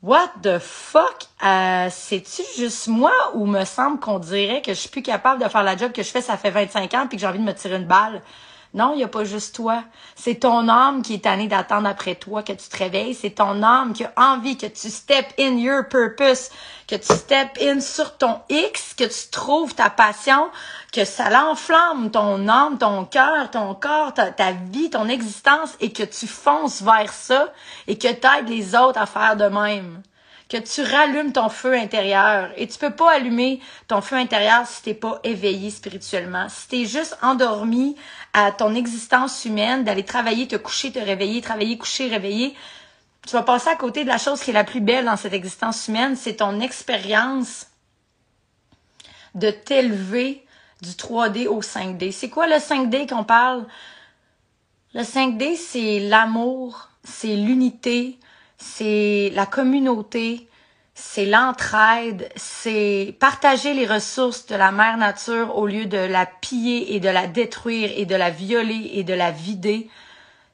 What 0.02 0.32
the 0.42 0.58
fuck? 0.58 1.28
Euh, 1.46 1.86
C'est-tu 1.92 2.42
juste 2.56 2.88
moi 2.88 3.12
ou 3.34 3.46
me 3.46 3.64
semble 3.64 4.00
qu'on 4.00 4.18
dirait 4.18 4.62
que 4.62 4.74
je 4.74 4.80
suis 4.80 4.88
plus 4.88 5.02
capable 5.02 5.40
de 5.40 5.48
faire 5.48 5.62
la 5.62 5.76
job 5.76 5.92
que 5.92 6.02
je 6.02 6.10
fais, 6.10 6.20
ça 6.20 6.36
fait 6.36 6.50
25 6.50 6.92
ans 6.94 7.06
puis 7.06 7.16
que 7.16 7.20
j'ai 7.20 7.28
envie 7.28 7.38
de 7.38 7.44
me 7.44 7.54
tirer 7.54 7.76
une 7.76 7.86
balle? 7.86 8.20
Non, 8.74 8.92
il 8.92 8.96
n'y 8.96 9.04
a 9.04 9.08
pas 9.08 9.22
juste 9.22 9.54
toi. 9.54 9.84
C'est 10.16 10.40
ton 10.40 10.68
âme 10.68 11.02
qui 11.02 11.14
est 11.14 11.24
tannée 11.24 11.46
d'attendre 11.46 11.86
après 11.86 12.16
toi 12.16 12.42
que 12.42 12.52
tu 12.52 12.68
te 12.68 12.76
réveilles. 12.76 13.14
C'est 13.14 13.36
ton 13.36 13.62
âme 13.62 13.92
qui 13.92 14.04
a 14.04 14.12
envie 14.16 14.58
que 14.58 14.66
tu 14.66 14.90
step 14.90 15.26
in 15.38 15.56
your 15.58 15.84
purpose, 15.88 16.50
que 16.88 16.96
tu 16.96 17.14
step 17.14 17.56
in 17.62 17.78
sur 17.78 18.16
ton 18.18 18.40
X, 18.48 18.94
que 18.94 19.04
tu 19.04 19.30
trouves 19.30 19.76
ta 19.76 19.90
passion, 19.90 20.50
que 20.92 21.04
ça 21.04 21.30
l'enflamme 21.30 22.10
ton 22.10 22.48
âme, 22.48 22.76
ton 22.76 23.04
cœur, 23.04 23.48
ton 23.52 23.74
corps, 23.74 24.12
ta, 24.12 24.32
ta, 24.32 24.50
vie, 24.50 24.90
ton 24.90 25.08
existence 25.08 25.76
et 25.78 25.92
que 25.92 26.02
tu 26.02 26.26
fonces 26.26 26.82
vers 26.82 27.12
ça 27.12 27.52
et 27.86 27.96
que 27.96 28.08
tu 28.08 28.26
aides 28.26 28.48
les 28.48 28.74
autres 28.74 29.00
à 29.00 29.06
faire 29.06 29.36
de 29.36 29.46
même 29.46 30.02
que 30.48 30.56
tu 30.58 30.82
rallumes 30.82 31.32
ton 31.32 31.48
feu 31.48 31.74
intérieur. 31.74 32.50
Et 32.56 32.68
tu 32.68 32.78
peux 32.78 32.90
pas 32.90 33.12
allumer 33.12 33.60
ton 33.88 34.00
feu 34.00 34.16
intérieur 34.16 34.66
si 34.66 34.82
t'es 34.82 34.94
pas 34.94 35.20
éveillé 35.24 35.70
spirituellement. 35.70 36.48
Si 36.48 36.68
t'es 36.68 36.84
juste 36.84 37.16
endormi 37.22 37.96
à 38.32 38.52
ton 38.52 38.74
existence 38.74 39.44
humaine, 39.44 39.84
d'aller 39.84 40.04
travailler, 40.04 40.46
te 40.46 40.56
coucher, 40.56 40.92
te 40.92 40.98
réveiller, 40.98 41.40
travailler, 41.40 41.78
coucher, 41.78 42.08
réveiller, 42.08 42.54
tu 43.26 43.32
vas 43.32 43.42
passer 43.42 43.68
à 43.70 43.76
côté 43.76 44.04
de 44.04 44.08
la 44.08 44.18
chose 44.18 44.40
qui 44.40 44.50
est 44.50 44.54
la 44.54 44.64
plus 44.64 44.80
belle 44.80 45.06
dans 45.06 45.16
cette 45.16 45.32
existence 45.32 45.88
humaine, 45.88 46.14
c'est 46.14 46.36
ton 46.36 46.60
expérience 46.60 47.66
de 49.34 49.50
t'élever 49.50 50.44
du 50.82 50.90
3D 50.90 51.46
au 51.48 51.62
5D. 51.62 52.12
C'est 52.12 52.28
quoi 52.28 52.46
le 52.46 52.56
5D 52.56 53.08
qu'on 53.08 53.24
parle? 53.24 53.66
Le 54.92 55.00
5D, 55.00 55.56
c'est 55.56 56.00
l'amour, 56.00 56.90
c'est 57.02 57.34
l'unité, 57.34 58.18
c'est 58.64 59.30
la 59.34 59.46
communauté, 59.46 60.48
c'est 60.94 61.26
l'entraide, 61.26 62.28
c'est 62.34 63.14
partager 63.20 63.74
les 63.74 63.86
ressources 63.86 64.46
de 64.46 64.56
la 64.56 64.72
mère 64.72 64.96
nature 64.96 65.56
au 65.56 65.66
lieu 65.66 65.86
de 65.86 65.98
la 65.98 66.24
piller 66.24 66.94
et 66.94 67.00
de 67.00 67.08
la 67.08 67.26
détruire 67.26 67.90
et 67.94 68.06
de 68.06 68.16
la 68.16 68.30
violer 68.30 68.92
et 68.94 69.04
de 69.04 69.12
la 69.12 69.30
vider. 69.30 69.90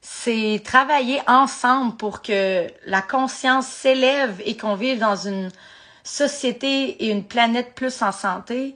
C'est 0.02 0.60
travailler 0.64 1.20
ensemble 1.28 1.96
pour 1.96 2.20
que 2.20 2.66
la 2.84 3.00
conscience 3.00 3.68
s'élève 3.68 4.42
et 4.44 4.56
qu'on 4.56 4.74
vive 4.74 4.98
dans 4.98 5.16
une 5.16 5.50
société 6.02 7.04
et 7.04 7.10
une 7.10 7.24
planète 7.24 7.74
plus 7.74 8.02
en 8.02 8.12
santé 8.12 8.74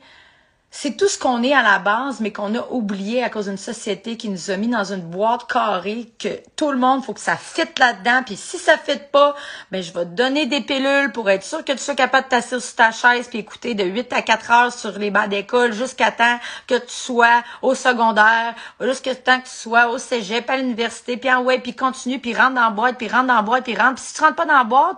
c'est 0.76 0.96
tout 0.96 1.06
ce 1.06 1.16
qu'on 1.16 1.44
est 1.44 1.52
à 1.52 1.62
la 1.62 1.78
base, 1.78 2.18
mais 2.18 2.32
qu'on 2.32 2.52
a 2.56 2.66
oublié 2.68 3.22
à 3.22 3.30
cause 3.30 3.46
d'une 3.46 3.56
société 3.56 4.16
qui 4.16 4.28
nous 4.28 4.50
a 4.50 4.56
mis 4.56 4.66
dans 4.66 4.92
une 4.92 5.02
boîte 5.02 5.46
carrée 5.46 6.10
que 6.18 6.40
tout 6.56 6.72
le 6.72 6.78
monde, 6.78 7.04
faut 7.04 7.14
que 7.14 7.20
ça 7.20 7.36
fitte 7.36 7.78
là-dedans. 7.78 8.24
Puis 8.26 8.34
si 8.34 8.58
ça 8.58 8.76
fitte 8.76 9.12
pas, 9.12 9.36
ben 9.70 9.80
je 9.80 9.92
vais 9.92 10.04
te 10.04 10.10
donner 10.10 10.46
des 10.46 10.62
pilules 10.62 11.12
pour 11.12 11.30
être 11.30 11.44
sûr 11.44 11.64
que 11.64 11.70
tu 11.70 11.78
sois 11.78 11.94
capable 11.94 12.24
de 12.24 12.30
t'asseoir 12.30 12.60
sur 12.60 12.74
ta 12.74 12.90
chaise 12.90 13.28
puis 13.28 13.38
écouter 13.38 13.74
de 13.74 13.84
8 13.84 14.12
à 14.14 14.22
4 14.22 14.50
heures 14.50 14.72
sur 14.72 14.98
les 14.98 15.12
bancs 15.12 15.28
d'école 15.28 15.72
jusqu'à 15.72 16.10
temps 16.10 16.40
que 16.66 16.74
tu 16.74 16.88
sois 16.88 17.44
au 17.62 17.76
secondaire, 17.76 18.56
jusqu'à 18.80 19.14
temps 19.14 19.38
que 19.38 19.44
tu 19.44 19.54
sois 19.54 19.90
au 19.90 19.98
cégep, 19.98 20.50
à 20.50 20.56
l'université, 20.56 21.16
puis 21.16 21.32
en 21.32 21.44
ouais, 21.44 21.60
puis 21.60 21.76
continue, 21.76 22.18
puis 22.18 22.34
rentre 22.34 22.54
dans 22.54 22.62
la 22.62 22.70
boîte, 22.70 22.98
puis 22.98 23.06
rentre 23.06 23.28
dans 23.28 23.36
la 23.36 23.42
boîte, 23.42 23.62
puis 23.62 23.76
rentre. 23.76 23.94
Puis 23.94 24.04
si 24.06 24.14
tu 24.14 24.22
rentres 24.22 24.34
pas 24.34 24.44
dans 24.44 24.58
la 24.58 24.64
boîte, 24.64 24.96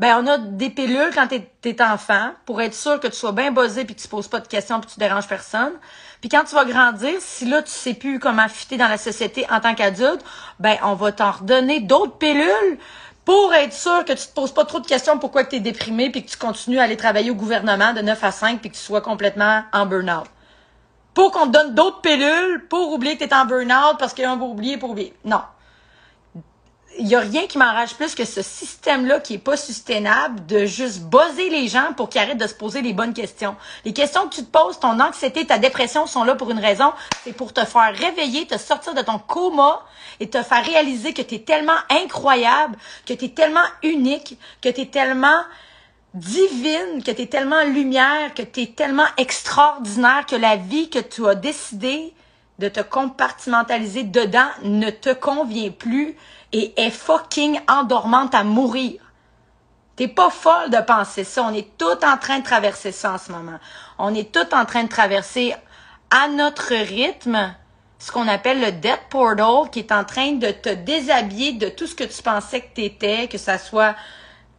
Ben, 0.00 0.24
on 0.24 0.26
a 0.28 0.38
des 0.38 0.70
pilules 0.70 1.10
quand 1.12 1.26
t'es 1.26 1.46
es 1.62 1.82
enfant 1.82 2.30
pour 2.46 2.62
être 2.62 2.72
sûr 2.72 2.98
que 3.00 3.06
tu 3.06 3.16
sois 3.16 3.32
bien 3.32 3.52
buzzé 3.52 3.84
puis 3.84 3.94
que 3.94 4.00
tu 4.00 4.08
poses 4.08 4.28
pas 4.28 4.40
de 4.40 4.48
questions 4.48 4.80
puis 4.80 4.90
tu 4.94 4.98
déranges 4.98 5.28
personne. 5.28 5.74
Puis 6.22 6.30
quand 6.30 6.42
tu 6.44 6.54
vas 6.54 6.64
grandir, 6.64 7.12
si 7.18 7.44
là 7.44 7.60
tu 7.60 7.70
sais 7.70 7.92
plus 7.92 8.18
comment 8.18 8.48
fitter 8.48 8.78
dans 8.78 8.88
la 8.88 8.96
société 8.96 9.46
en 9.50 9.60
tant 9.60 9.74
qu'adulte, 9.74 10.24
ben 10.58 10.78
on 10.84 10.94
va 10.94 11.12
t'en 11.12 11.32
redonner 11.32 11.80
d'autres 11.80 12.16
pilules 12.16 12.78
pour 13.26 13.52
être 13.52 13.74
sûr 13.74 14.06
que 14.06 14.14
tu 14.14 14.26
te 14.26 14.32
poses 14.32 14.54
pas 14.54 14.64
trop 14.64 14.80
de 14.80 14.86
questions 14.86 15.18
pourquoi 15.18 15.44
tu 15.44 15.56
es 15.56 15.60
déprimé 15.60 16.08
puis 16.08 16.24
que 16.24 16.30
tu 16.30 16.38
continues 16.38 16.78
à 16.78 16.84
aller 16.84 16.96
travailler 16.96 17.30
au 17.30 17.34
gouvernement 17.34 17.92
de 17.92 18.00
9 18.00 18.24
à 18.24 18.32
5 18.32 18.60
puis 18.62 18.70
que 18.70 18.76
tu 18.76 18.82
sois 18.82 19.02
complètement 19.02 19.64
en 19.74 19.84
burn-out. 19.84 20.28
Pour 21.12 21.30
qu'on 21.30 21.44
te 21.44 21.52
donne 21.52 21.74
d'autres 21.74 22.00
pilules 22.00 22.66
pour 22.70 22.90
oublier 22.94 23.18
que 23.18 23.24
tu 23.24 23.28
es 23.28 23.34
en 23.34 23.44
burn-out 23.44 23.98
parce 23.98 24.14
qu'on 24.14 24.38
va 24.38 24.44
oublier 24.46 24.78
pour 24.78 24.92
oublier. 24.92 25.12
Non 25.26 25.42
il 27.00 27.08
y 27.08 27.14
a 27.14 27.20
rien 27.20 27.46
qui 27.46 27.56
m'enrage 27.56 27.94
plus 27.94 28.14
que 28.14 28.26
ce 28.26 28.42
système-là 28.42 29.20
qui 29.20 29.34
est 29.34 29.38
pas 29.38 29.56
soutenable 29.56 30.44
de 30.44 30.66
juste 30.66 31.00
buzzer 31.00 31.48
les 31.48 31.66
gens 31.66 31.94
pour 31.96 32.10
qu'ils 32.10 32.20
arrêtent 32.20 32.38
de 32.38 32.46
se 32.46 32.54
poser 32.54 32.82
les 32.82 32.92
bonnes 32.92 33.14
questions. 33.14 33.56
Les 33.86 33.94
questions 33.94 34.28
que 34.28 34.34
tu 34.34 34.44
te 34.44 34.50
poses, 34.50 34.78
ton 34.78 35.00
anxiété, 35.00 35.46
ta 35.46 35.58
dépression 35.58 36.06
sont 36.06 36.24
là 36.24 36.34
pour 36.34 36.50
une 36.50 36.58
raison. 36.58 36.92
C'est 37.24 37.32
pour 37.32 37.54
te 37.54 37.64
faire 37.64 37.94
réveiller, 37.96 38.46
te 38.46 38.58
sortir 38.58 38.92
de 38.92 39.00
ton 39.00 39.18
coma 39.18 39.82
et 40.20 40.28
te 40.28 40.42
faire 40.42 40.62
réaliser 40.62 41.14
que 41.14 41.22
tu 41.22 41.36
es 41.36 41.38
tellement 41.38 41.78
incroyable, 41.88 42.76
que 43.06 43.14
tu 43.14 43.24
es 43.24 43.30
tellement 43.30 43.66
unique, 43.82 44.38
que 44.60 44.68
tu 44.68 44.82
es 44.82 44.86
tellement 44.86 45.42
divine, 46.12 47.02
que 47.02 47.12
tu 47.12 47.22
es 47.22 47.26
tellement 47.26 47.64
lumière, 47.64 48.34
que 48.34 48.42
tu 48.42 48.60
es 48.60 48.66
tellement 48.66 49.08
extraordinaire 49.16 50.26
que 50.26 50.36
la 50.36 50.56
vie 50.56 50.90
que 50.90 50.98
tu 50.98 51.26
as 51.26 51.34
décidé 51.34 52.12
de 52.60 52.68
te 52.68 52.80
compartimentaliser 52.80 54.04
dedans 54.04 54.48
ne 54.62 54.90
te 54.90 55.12
convient 55.12 55.70
plus 55.70 56.14
et 56.52 56.74
est 56.80 56.90
fucking 56.90 57.58
endormante 57.68 58.34
à 58.34 58.44
mourir. 58.44 59.00
T'es 59.96 60.08
pas 60.08 60.30
folle 60.30 60.70
de 60.70 60.80
penser 60.80 61.24
ça. 61.24 61.42
On 61.42 61.54
est 61.54 61.76
tout 61.78 62.04
en 62.04 62.18
train 62.18 62.38
de 62.38 62.44
traverser 62.44 62.92
ça 62.92 63.12
en 63.14 63.18
ce 63.18 63.32
moment. 63.32 63.58
On 63.98 64.14
est 64.14 64.30
tout 64.30 64.54
en 64.54 64.64
train 64.66 64.84
de 64.84 64.88
traverser 64.88 65.54
à 66.10 66.28
notre 66.28 66.74
rythme 66.74 67.54
ce 67.98 68.12
qu'on 68.12 68.28
appelle 68.28 68.60
le 68.60 68.72
death 68.72 69.08
portal 69.08 69.70
qui 69.70 69.80
est 69.80 69.92
en 69.92 70.04
train 70.04 70.32
de 70.32 70.50
te 70.50 70.68
déshabiller 70.70 71.52
de 71.52 71.68
tout 71.68 71.86
ce 71.86 71.94
que 71.94 72.04
tu 72.04 72.22
pensais 72.22 72.60
que 72.60 72.74
tu 72.74 72.84
étais, 72.84 73.28
que 73.28 73.38
ça 73.38 73.58
soit 73.58 73.94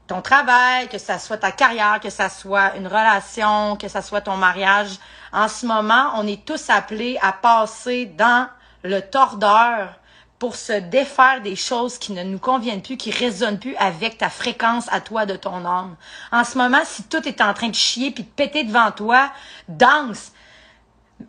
ton 0.08 0.22
travail, 0.22 0.90
que 0.90 0.98
ça 0.98 1.20
soit 1.20 1.38
ta 1.38 1.52
carrière, 1.52 2.00
que 2.02 2.10
ça 2.10 2.30
soit 2.30 2.76
une 2.78 2.88
relation, 2.88 3.78
que 3.78 3.88
ça 3.88 4.02
soit 4.02 4.22
ton 4.22 4.38
mariage. 4.38 5.00
En 5.34 5.48
ce 5.48 5.66
moment, 5.66 6.12
on 6.16 6.28
est 6.28 6.46
tous 6.46 6.70
appelés 6.70 7.18
à 7.22 7.32
passer 7.32 8.06
dans 8.06 8.48
le 8.84 9.00
tordeur 9.00 9.96
pour 10.40 10.56
se 10.56 10.74
défaire 10.74 11.42
des 11.42 11.56
choses 11.56 12.00
qui 12.00 12.14
ne 12.14 12.24
nous 12.24 12.40
conviennent 12.40 12.82
plus, 12.82 12.98
qui 12.98 13.12
résonnent 13.12 13.60
plus 13.60 13.76
avec 13.76 14.18
ta 14.18 14.30
fréquence 14.30 14.92
à 14.92 15.00
toi 15.00 15.26
de 15.28 15.36
ton 15.36 15.66
âme. 15.66 15.96
En 16.32 16.44
ce 16.44 16.58
moment, 16.58 16.82
si 16.84 17.04
tout 17.04 17.28
est 17.28 17.42
en 17.42 17.54
train 17.54 17.70
de 17.70 17.76
chier 17.76 18.12
puis 18.12 18.24
de 18.24 18.30
péter 18.30 18.64
devant 18.64 18.92
toi, 18.92 19.32
danse. 19.68 20.32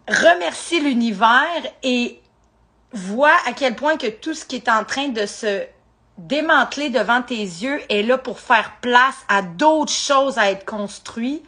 Remercie 0.09 0.81
l'univers 0.81 1.63
et 1.83 2.23
vois 2.93 3.37
à 3.47 3.53
quel 3.53 3.77
point 3.77 3.99
que 3.99 4.07
tout 4.07 4.33
ce 4.33 4.47
qui 4.47 4.57
est 4.57 4.71
en 4.71 4.85
train 4.85 5.09
de 5.09 5.27
se 5.27 5.63
démanteler 6.17 6.89
devant 6.89 7.21
tes 7.21 7.37
yeux 7.37 7.81
est 7.91 8.03
là 8.03 8.17
pour 8.17 8.41
faire 8.41 8.73
place 8.81 9.17
à 9.29 9.43
d'autres 9.43 9.93
choses 9.93 10.39
à 10.39 10.51
être 10.51 10.65
construites, 10.65 11.45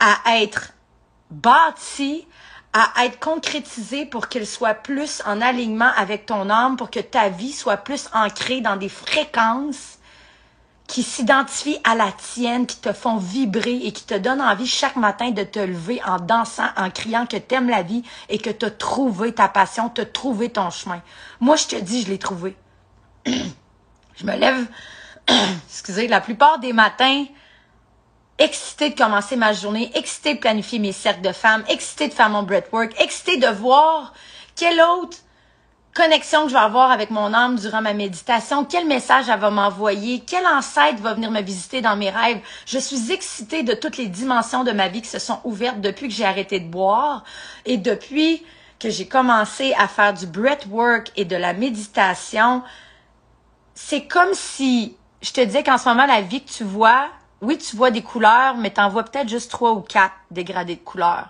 à 0.00 0.38
être 0.40 0.73
bâties, 1.34 2.26
à 2.72 3.04
être 3.04 3.20
concrétisé 3.20 4.04
pour 4.04 4.28
qu'il 4.28 4.46
soit 4.46 4.74
plus 4.74 5.22
en 5.26 5.40
alignement 5.40 5.90
avec 5.96 6.26
ton 6.26 6.50
âme, 6.50 6.76
pour 6.76 6.90
que 6.90 6.98
ta 6.98 7.28
vie 7.28 7.52
soit 7.52 7.76
plus 7.76 8.08
ancrée 8.12 8.60
dans 8.60 8.76
des 8.76 8.88
fréquences 8.88 9.98
qui 10.88 11.02
s'identifient 11.02 11.78
à 11.84 11.94
la 11.94 12.12
tienne, 12.12 12.66
qui 12.66 12.76
te 12.76 12.92
font 12.92 13.16
vibrer 13.16 13.76
et 13.76 13.92
qui 13.92 14.04
te 14.04 14.14
donnent 14.14 14.42
envie 14.42 14.66
chaque 14.66 14.96
matin 14.96 15.30
de 15.30 15.42
te 15.44 15.58
lever 15.58 16.00
en 16.04 16.18
dansant, 16.18 16.68
en 16.76 16.90
criant 16.90 17.26
que 17.26 17.36
tu 17.36 17.54
aimes 17.54 17.70
la 17.70 17.82
vie 17.82 18.02
et 18.28 18.38
que 18.38 18.50
tu 18.50 18.66
as 18.66 18.70
trouvé 18.70 19.32
ta 19.32 19.48
passion, 19.48 19.88
tu 19.88 20.00
as 20.00 20.06
trouvé 20.06 20.50
ton 20.50 20.70
chemin. 20.70 21.00
Moi, 21.40 21.56
je 21.56 21.66
te 21.68 21.76
dis, 21.76 22.02
je 22.02 22.10
l'ai 22.10 22.18
trouvé. 22.18 22.56
je 23.26 24.26
me 24.26 24.36
lève, 24.36 24.66
excusez, 25.68 26.08
la 26.08 26.20
plupart 26.20 26.58
des 26.58 26.72
matins, 26.72 27.24
excitée 28.38 28.90
de 28.90 28.96
commencer 28.96 29.36
ma 29.36 29.52
journée, 29.52 29.90
excitée 29.94 30.34
de 30.34 30.40
planifier 30.40 30.78
mes 30.78 30.92
cercles 30.92 31.22
de 31.22 31.32
femmes, 31.32 31.64
excitée 31.68 32.08
de 32.08 32.14
faire 32.14 32.30
mon 32.30 32.42
breathwork, 32.42 32.92
excitée 33.00 33.36
de 33.36 33.48
voir 33.48 34.12
quelle 34.56 34.80
autre 34.80 35.18
connexion 35.94 36.42
que 36.42 36.48
je 36.48 36.54
vais 36.54 36.60
avoir 36.60 36.90
avec 36.90 37.10
mon 37.10 37.32
âme 37.32 37.56
durant 37.56 37.80
ma 37.80 37.94
méditation, 37.94 38.64
quel 38.64 38.86
message 38.86 39.28
elle 39.28 39.38
va 39.38 39.50
m'envoyer, 39.50 40.24
quel 40.26 40.44
ancêtre 40.46 41.00
va 41.00 41.14
venir 41.14 41.30
me 41.30 41.40
visiter 41.40 41.80
dans 41.80 41.96
mes 41.96 42.10
rêves. 42.10 42.40
Je 42.66 42.78
suis 42.78 43.12
excitée 43.12 43.62
de 43.62 43.74
toutes 43.74 43.96
les 43.96 44.08
dimensions 44.08 44.64
de 44.64 44.72
ma 44.72 44.88
vie 44.88 45.02
qui 45.02 45.08
se 45.08 45.20
sont 45.20 45.40
ouvertes 45.44 45.80
depuis 45.80 46.08
que 46.08 46.14
j'ai 46.14 46.24
arrêté 46.24 46.58
de 46.58 46.68
boire 46.68 47.22
et 47.64 47.76
depuis 47.76 48.44
que 48.80 48.90
j'ai 48.90 49.06
commencé 49.06 49.72
à 49.78 49.86
faire 49.86 50.12
du 50.12 50.26
breathwork 50.26 51.12
et 51.16 51.24
de 51.24 51.36
la 51.36 51.52
méditation. 51.52 52.62
C'est 53.74 54.06
comme 54.06 54.34
si 54.34 54.96
je 55.22 55.32
te 55.32 55.40
disais 55.40 55.62
qu'en 55.62 55.78
ce 55.78 55.88
moment, 55.88 56.06
la 56.06 56.20
vie 56.20 56.42
que 56.42 56.50
tu 56.50 56.64
vois, 56.64 57.08
oui, 57.44 57.58
tu 57.58 57.76
vois 57.76 57.90
des 57.90 58.02
couleurs, 58.02 58.56
mais 58.56 58.72
tu 58.72 58.80
en 58.80 58.88
vois 58.88 59.04
peut-être 59.04 59.28
juste 59.28 59.50
trois 59.50 59.72
ou 59.72 59.80
quatre 59.80 60.14
dégradés 60.30 60.76
de 60.76 60.80
couleurs. 60.80 61.28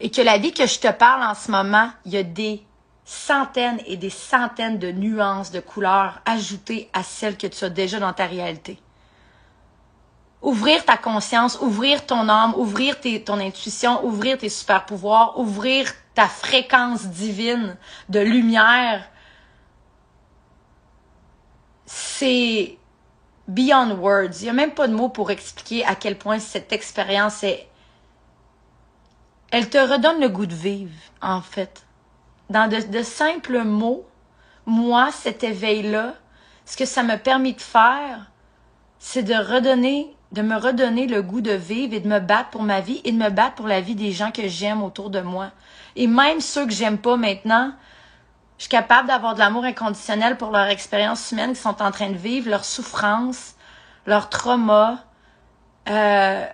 Et 0.00 0.10
que 0.10 0.22
la 0.22 0.38
vie 0.38 0.52
que 0.52 0.66
je 0.66 0.78
te 0.78 0.90
parle 0.92 1.22
en 1.22 1.34
ce 1.34 1.50
moment, 1.50 1.90
il 2.04 2.12
y 2.12 2.16
a 2.16 2.22
des 2.22 2.64
centaines 3.04 3.80
et 3.86 3.96
des 3.96 4.10
centaines 4.10 4.78
de 4.78 4.90
nuances 4.90 5.50
de 5.50 5.60
couleurs 5.60 6.20
ajoutées 6.24 6.88
à 6.92 7.02
celles 7.02 7.36
que 7.36 7.46
tu 7.46 7.64
as 7.64 7.70
déjà 7.70 7.98
dans 7.98 8.12
ta 8.12 8.26
réalité. 8.26 8.78
Ouvrir 10.42 10.84
ta 10.84 10.96
conscience, 10.96 11.58
ouvrir 11.60 12.04
ton 12.04 12.28
âme, 12.28 12.54
ouvrir 12.56 12.96
ton 13.24 13.40
intuition, 13.40 14.04
ouvrir 14.04 14.38
tes 14.38 14.48
super 14.50 14.84
pouvoirs, 14.84 15.38
ouvrir 15.38 15.90
ta 16.14 16.28
fréquence 16.28 17.06
divine 17.06 17.76
de 18.08 18.20
lumière, 18.20 19.08
c'est 21.86 22.78
beyond 23.48 23.98
words. 23.98 24.40
Il 24.40 24.44
n'y 24.44 24.50
a 24.50 24.54
même 24.54 24.72
pas 24.72 24.88
de 24.88 24.94
mots 24.94 25.08
pour 25.08 25.30
expliquer 25.30 25.84
à 25.84 25.94
quel 25.94 26.16
point 26.16 26.38
cette 26.38 26.72
expérience 26.72 27.42
est. 27.42 27.68
Elle 29.50 29.70
te 29.70 29.78
redonne 29.78 30.20
le 30.20 30.28
goût 30.28 30.46
de 30.46 30.54
vivre, 30.54 30.92
en 31.22 31.40
fait. 31.40 31.84
Dans 32.50 32.68
de, 32.68 33.02
simples 33.02 33.62
mots, 33.62 34.04
moi, 34.66 35.10
cet 35.12 35.44
éveil-là, 35.44 36.14
ce 36.66 36.76
que 36.76 36.84
ça 36.84 37.02
m'a 37.02 37.18
permis 37.18 37.54
de 37.54 37.60
faire, 37.60 38.30
c'est 38.98 39.22
de 39.22 39.34
redonner, 39.34 40.14
de 40.32 40.42
me 40.42 40.56
redonner 40.56 41.06
le 41.06 41.22
goût 41.22 41.40
de 41.40 41.52
vivre 41.52 41.94
et 41.94 42.00
de 42.00 42.08
me 42.08 42.20
battre 42.20 42.50
pour 42.50 42.62
ma 42.62 42.80
vie 42.80 43.00
et 43.04 43.12
de 43.12 43.16
me 43.16 43.30
battre 43.30 43.54
pour 43.54 43.68
la 43.68 43.80
vie 43.80 43.94
des 43.94 44.12
gens 44.12 44.32
que 44.32 44.48
j'aime 44.48 44.82
autour 44.82 45.10
de 45.10 45.20
moi. 45.20 45.50
Et 45.96 46.06
même 46.06 46.40
ceux 46.40 46.66
que 46.66 46.72
j'aime 46.72 46.98
pas 46.98 47.16
maintenant, 47.16 47.72
je 48.58 48.64
suis 48.64 48.70
capable 48.70 49.08
d'avoir 49.08 49.34
de 49.34 49.40
l'amour 49.40 49.64
inconditionnel 49.64 50.36
pour 50.36 50.50
leur 50.50 50.66
expérience 50.66 51.32
humaine 51.32 51.50
qu'ils 51.50 51.62
sont 51.62 51.82
en 51.82 51.90
train 51.90 52.10
de 52.10 52.16
vivre, 52.16 52.48
leur 52.48 52.64
souffrance, 52.64 53.54
leur 54.06 54.28
trauma, 54.28 55.04
euh, 55.88 56.46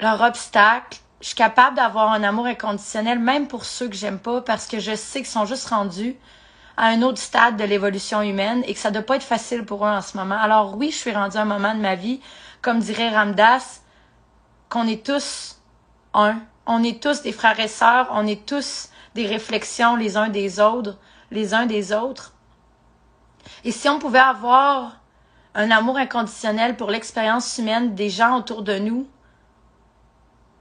leur 0.00 0.20
obstacle. 0.20 0.98
Je 1.20 1.28
suis 1.28 1.36
capable 1.36 1.76
d'avoir 1.76 2.12
un 2.12 2.22
amour 2.22 2.46
inconditionnel 2.46 3.18
même 3.18 3.48
pour 3.48 3.64
ceux 3.64 3.88
que 3.88 3.96
j'aime 3.96 4.18
pas 4.18 4.42
parce 4.42 4.66
que 4.66 4.80
je 4.80 4.94
sais 4.94 5.20
qu'ils 5.20 5.30
sont 5.30 5.46
juste 5.46 5.68
rendus 5.68 6.16
à 6.76 6.86
un 6.86 7.02
autre 7.02 7.18
stade 7.18 7.56
de 7.56 7.64
l'évolution 7.64 8.22
humaine 8.22 8.62
et 8.66 8.74
que 8.74 8.80
ça 8.80 8.90
doit 8.90 9.02
pas 9.02 9.16
être 9.16 9.22
facile 9.22 9.64
pour 9.64 9.86
eux 9.86 9.90
en 9.90 10.02
ce 10.02 10.16
moment. 10.16 10.38
Alors 10.38 10.76
oui, 10.76 10.90
je 10.90 10.96
suis 10.96 11.12
rendue 11.12 11.36
à 11.36 11.42
un 11.42 11.46
moment 11.46 11.74
de 11.74 11.80
ma 11.80 11.94
vie, 11.94 12.20
comme 12.62 12.80
dirait 12.80 13.10
Ramdas, 13.10 13.80
qu'on 14.68 14.86
est 14.86 15.04
tous 15.04 15.58
un. 16.14 16.38
On 16.66 16.82
est 16.82 17.02
tous 17.02 17.22
des 17.22 17.32
frères 17.32 17.58
et 17.60 17.68
sœurs, 17.68 18.08
on 18.12 18.26
est 18.26 18.46
tous 18.46 18.90
des 19.14 19.26
réflexions 19.26 19.96
les 19.96 20.16
uns 20.16 20.28
des 20.28 20.60
autres 20.60 20.96
les 21.30 21.54
uns 21.54 21.66
des 21.66 21.92
autres. 21.92 22.32
Et 23.64 23.72
si 23.72 23.88
on 23.88 23.98
pouvait 23.98 24.18
avoir 24.18 25.00
un 25.54 25.70
amour 25.70 25.96
inconditionnel 25.96 26.76
pour 26.76 26.90
l'expérience 26.90 27.58
humaine 27.58 27.94
des 27.94 28.10
gens 28.10 28.38
autour 28.38 28.62
de 28.62 28.78
nous 28.78 29.08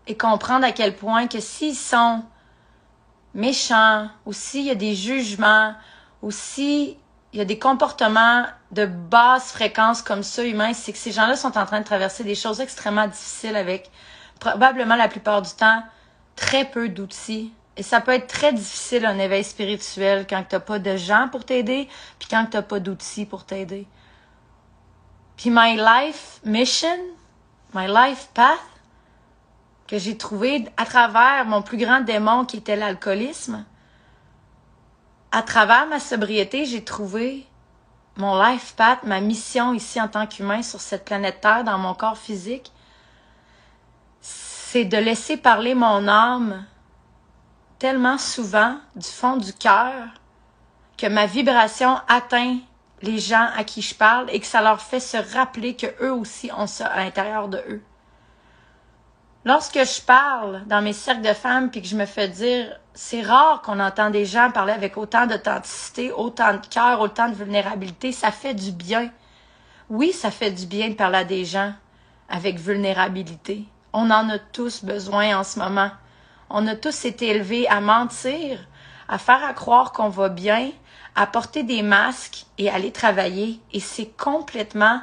et 0.08 0.18
comprendre 0.18 0.66
à 0.66 0.72
quel 0.72 0.96
point 0.96 1.28
que 1.28 1.40
s'ils 1.40 1.76
sont 1.76 2.24
méchants 3.34 4.10
ou 4.26 4.34
s'il 4.34 4.66
y 4.66 4.72
a 4.72 4.76
des 4.76 4.96
jugements 4.96 5.76
ou 6.22 6.32
s'il 6.32 6.98
y 7.34 7.42
a 7.42 7.46
des 7.46 7.60
comportements 7.60 8.46
de 8.72 8.86
basse 8.86 9.52
fréquence 9.52 10.02
comme 10.02 10.24
ça 10.24 10.44
humains, 10.44 10.74
c'est 10.74 10.92
que 10.92 10.98
ces 10.98 11.12
gens-là 11.12 11.36
sont 11.36 11.58
en 11.58 11.66
train 11.66 11.80
de 11.80 11.86
traverser 11.86 12.24
des 12.24 12.36
choses 12.36 12.60
extrêmement 12.60 13.08
difficiles 13.08 13.56
avec 13.56 13.92
probablement 14.40 14.96
la 14.96 15.08
plupart 15.08 15.42
du 15.42 15.52
temps 15.52 15.84
très 16.36 16.66
peu 16.66 16.90
d'outils 16.90 17.54
et 17.80 17.84
ça 17.84 18.02
peut 18.02 18.12
être 18.12 18.28
très 18.28 18.52
difficile 18.52 19.06
un 19.06 19.18
éveil 19.18 19.42
spirituel 19.42 20.28
quand 20.30 20.44
tu 20.44 20.54
n'as 20.54 20.60
pas 20.60 20.80
de 20.80 20.98
gens 20.98 21.30
pour 21.32 21.46
t'aider, 21.46 21.88
puis 22.20 22.28
quand 22.30 22.46
tu 22.46 22.58
n'as 22.58 22.62
pas 22.62 22.82
d'outils 22.82 23.26
pour 23.26 23.46
t'aider. 23.46 23.88
Puis 25.38 25.50
my 25.50 25.78
life 25.78 26.42
mission, 26.44 26.98
my 27.74 27.88
life 27.88 28.28
path, 28.34 28.60
que 29.88 29.98
j'ai 29.98 30.18
trouvé 30.18 30.68
à 30.76 30.84
travers 30.84 31.46
mon 31.46 31.62
plus 31.62 31.78
grand 31.78 32.02
démon 32.02 32.44
qui 32.44 32.58
était 32.58 32.76
l'alcoolisme, 32.76 33.64
à 35.32 35.42
travers 35.42 35.88
ma 35.88 36.02
sobriété, 36.02 36.66
j'ai 36.66 36.84
trouvé 36.84 37.48
mon 38.18 38.44
life 38.44 38.74
path, 38.76 39.04
ma 39.04 39.22
mission 39.22 39.74
ici 39.74 40.02
en 40.02 40.10
tant 40.10 40.28
qu'humain 40.28 40.64
sur 40.64 40.82
cette 40.82 41.06
planète 41.06 41.40
Terre, 41.40 41.64
dans 41.64 41.78
mon 41.78 41.94
corps 41.94 42.18
physique, 42.18 42.74
c'est 44.20 44.84
de 44.84 44.98
laisser 44.98 45.38
parler 45.38 45.76
mon 45.76 46.10
âme 46.10 46.66
tellement 47.80 48.18
souvent 48.18 48.76
du 48.96 49.08
fond 49.08 49.38
du 49.38 49.54
cœur 49.54 50.10
que 50.98 51.08
ma 51.08 51.26
vibration 51.26 51.98
atteint 52.08 52.58
les 53.02 53.20
gens 53.20 53.48
à 53.56 53.64
qui 53.64 53.82
je 53.82 53.96
parle 53.96 54.30
et 54.32 54.40
que 54.40 54.46
ça 54.46 54.62
leur 54.62 54.82
fait 54.82 55.00
se 55.00 55.18
rappeler 55.34 55.76
que 55.76 55.88
eux 56.04 56.12
aussi 56.12 56.52
ont 56.56 56.68
ça 56.68 56.88
à 56.88 56.98
l'intérieur 56.98 57.48
de 57.48 57.64
eux. 57.70 57.82
Lorsque 59.46 59.80
je 59.80 60.02
parle 60.02 60.64
dans 60.68 60.82
mes 60.82 60.92
cercles 60.92 61.22
de 61.22 61.34
femmes 61.34 61.72
puis 61.72 61.82
que 61.82 61.88
je 61.88 61.96
me 61.96 62.06
fais 62.06 62.28
dire 62.28 62.78
c'est 62.94 63.22
rare 63.22 63.62
qu'on 63.62 63.80
entend 63.80 64.10
des 64.10 64.26
gens 64.26 64.52
parler 64.52 64.74
avec 64.74 64.98
autant 64.98 65.26
d'authenticité, 65.26 66.12
autant 66.12 66.56
de 66.56 66.68
cœur, 66.68 67.00
autant 67.00 67.30
de 67.30 67.36
vulnérabilité, 67.36 68.12
ça 68.12 68.32
fait 68.32 68.54
du 68.54 68.74
bien. 68.74 69.10
Oui, 69.90 70.12
ça 70.12 70.32
fait 70.32 70.52
du 70.52 70.66
bien 70.66 70.90
de 70.90 70.96
parler 70.96 71.20
à 71.20 71.24
des 71.24 71.46
gens 71.46 71.74
avec 72.28 72.60
vulnérabilité. 72.60 73.64
On 73.94 74.12
en 74.12 74.30
a 74.30 74.38
tous 74.38 74.84
besoin 74.84 75.40
en 75.40 75.46
ce 75.46 75.60
moment. 75.60 75.92
On 76.50 76.66
a 76.68 76.76
tous 76.76 77.06
été 77.06 77.28
élevés 77.28 77.68
à 77.68 77.80
mentir, 77.80 78.60
à 79.08 79.18
faire 79.18 79.54
croire 79.54 79.92
qu'on 79.92 80.10
va 80.10 80.30
bien, 80.30 80.72
à 81.16 81.28
porter 81.28 81.64
des 81.64 81.84
masques 81.84 82.46
et 82.58 82.70
aller 82.70 82.92
travailler. 82.92 83.60
Et 83.72 83.80
c'est 83.80 84.12
complètement 84.18 85.02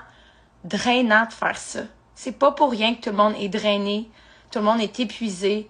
drainant 0.65 1.27
de 1.27 1.33
faire 1.33 1.57
ça. 1.57 1.81
C'est 2.15 2.39
pas 2.39 2.53
pour 2.53 2.71
rien 2.71 2.95
que 2.95 3.03
tout 3.03 3.11
le 3.11 3.17
monde 3.17 3.35
est 3.39 3.49
drainé, 3.49 4.11
tout 4.51 4.59
le 4.59 4.65
monde 4.65 4.81
est 4.81 4.99
épuisé. 4.99 5.69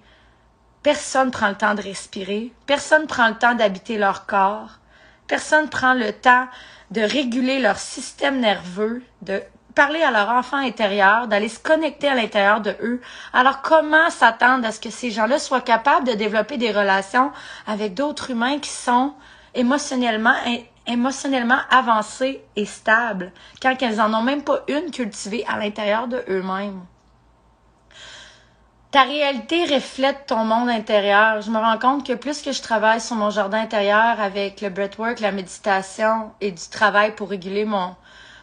Personne 0.82 1.30
prend 1.30 1.48
le 1.48 1.56
temps 1.56 1.74
de 1.74 1.82
respirer. 1.82 2.52
Personne 2.64 3.06
prend 3.06 3.28
le 3.28 3.34
temps 3.34 3.54
d'habiter 3.54 3.98
leur 3.98 4.26
corps. 4.26 4.78
Personne 5.26 5.68
prend 5.68 5.94
le 5.94 6.12
temps 6.12 6.46
de 6.92 7.00
réguler 7.00 7.58
leur 7.58 7.78
système 7.78 8.38
nerveux, 8.40 9.02
de 9.22 9.42
parler 9.76 10.02
à 10.02 10.10
leur 10.10 10.30
enfant 10.30 10.56
intérieur, 10.56 11.28
d'aller 11.28 11.50
se 11.50 11.60
connecter 11.60 12.08
à 12.08 12.16
l'intérieur 12.16 12.60
de 12.60 12.74
eux. 12.82 13.00
Alors 13.32 13.62
comment 13.62 14.10
s'attendre 14.10 14.66
à 14.66 14.72
ce 14.72 14.80
que 14.80 14.90
ces 14.90 15.12
gens-là 15.12 15.38
soient 15.38 15.60
capables 15.60 16.08
de 16.08 16.14
développer 16.14 16.56
des 16.56 16.72
relations 16.72 17.30
avec 17.68 17.94
d'autres 17.94 18.30
humains 18.30 18.58
qui 18.58 18.70
sont 18.70 19.12
émotionnellement 19.54 20.32
avancés 21.70 22.42
et 22.56 22.64
stables 22.64 23.32
quand 23.62 23.76
elles 23.82 24.00
en 24.00 24.12
ont 24.14 24.22
même 24.22 24.42
pas 24.42 24.62
une 24.66 24.90
cultivée 24.90 25.44
à 25.46 25.58
l'intérieur 25.58 26.08
de 26.08 26.24
eux-mêmes? 26.28 26.80
Ta 28.92 29.02
réalité 29.02 29.64
reflète 29.66 30.24
ton 30.26 30.44
monde 30.44 30.70
intérieur. 30.70 31.42
Je 31.42 31.50
me 31.50 31.58
rends 31.58 31.78
compte 31.78 32.06
que 32.06 32.14
plus 32.14 32.40
que 32.40 32.52
je 32.52 32.62
travaille 32.62 33.00
sur 33.00 33.16
mon 33.16 33.28
jardin 33.28 33.60
intérieur 33.60 34.20
avec 34.20 34.62
le 34.62 34.70
breathwork, 34.70 35.20
la 35.20 35.32
méditation 35.32 36.32
et 36.40 36.50
du 36.50 36.68
travail 36.70 37.14
pour 37.14 37.28
réguler 37.28 37.66
mon, 37.66 37.94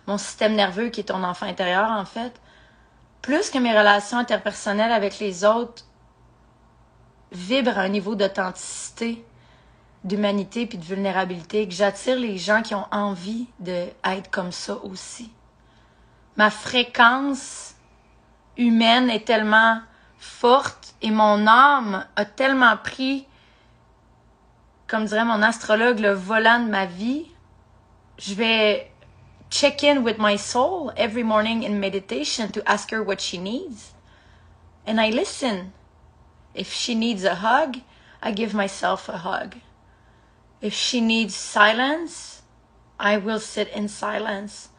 mon 0.07 0.17
système 0.17 0.55
nerveux 0.55 0.89
qui 0.89 1.01
est 1.01 1.05
ton 1.05 1.23
enfant 1.23 1.45
intérieur 1.45 1.89
en 1.91 2.05
fait, 2.05 2.39
plus 3.21 3.49
que 3.49 3.57
mes 3.57 3.77
relations 3.77 4.17
interpersonnelles 4.17 4.91
avec 4.91 5.19
les 5.19 5.45
autres 5.45 5.85
vibrent 7.31 7.77
à 7.77 7.81
un 7.81 7.89
niveau 7.89 8.15
d'authenticité, 8.15 9.25
d'humanité 10.03 10.65
puis 10.65 10.77
de 10.77 10.83
vulnérabilité, 10.83 11.67
que 11.67 11.73
j'attire 11.73 12.17
les 12.17 12.37
gens 12.37 12.61
qui 12.61 12.75
ont 12.75 12.87
envie 12.91 13.47
d'être 13.59 14.29
comme 14.29 14.51
ça 14.51 14.77
aussi. 14.83 15.31
Ma 16.35 16.49
fréquence 16.49 17.75
humaine 18.57 19.09
est 19.09 19.25
tellement 19.25 19.79
forte 20.17 20.95
et 21.01 21.11
mon 21.11 21.47
âme 21.47 22.05
a 22.15 22.25
tellement 22.25 22.77
pris, 22.77 23.27
comme 24.87 25.05
dirait 25.05 25.25
mon 25.25 25.41
astrologue, 25.41 25.99
le 25.99 26.13
volant 26.13 26.59
de 26.59 26.69
ma 26.69 26.85
vie. 26.85 27.25
Je 28.17 28.33
vais 28.35 28.92
check 29.53 29.83
in 29.83 30.03
with 30.03 30.17
my 30.17 30.35
soul 30.35 30.91
every 30.97 31.21
morning 31.21 31.61
in 31.61 31.79
meditation 31.79 32.51
to 32.51 32.67
ask 32.67 32.89
her 32.89 33.03
what 33.03 33.21
she 33.21 33.37
needs. 33.37 33.93
And 34.85 34.99
I 34.99 35.09
listen. 35.09 35.73
If 36.55 36.73
she 36.73 36.95
needs 36.95 37.23
a 37.23 37.35
hug, 37.35 37.81
I 38.21 38.31
give 38.31 38.53
myself 38.53 39.07
a 39.07 39.19
hug. 39.19 39.57
If 40.59 40.73
she 40.73 41.01
needs 41.01 41.35
silence, 41.35 42.41
I 42.99 43.17
will 43.17 43.39
sit 43.39 43.67
in 43.69 43.87
silence. 43.87 44.69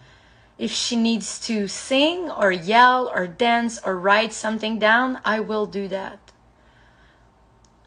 If 0.58 0.72
she 0.72 0.96
needs 0.96 1.38
to 1.46 1.68
sing 1.68 2.30
or 2.30 2.50
yell 2.50 3.08
or 3.14 3.26
dance 3.28 3.78
or 3.84 3.96
write 3.96 4.32
something 4.32 4.78
down, 4.78 5.20
I 5.24 5.38
will 5.40 5.66
do 5.66 5.86
that. 5.88 6.23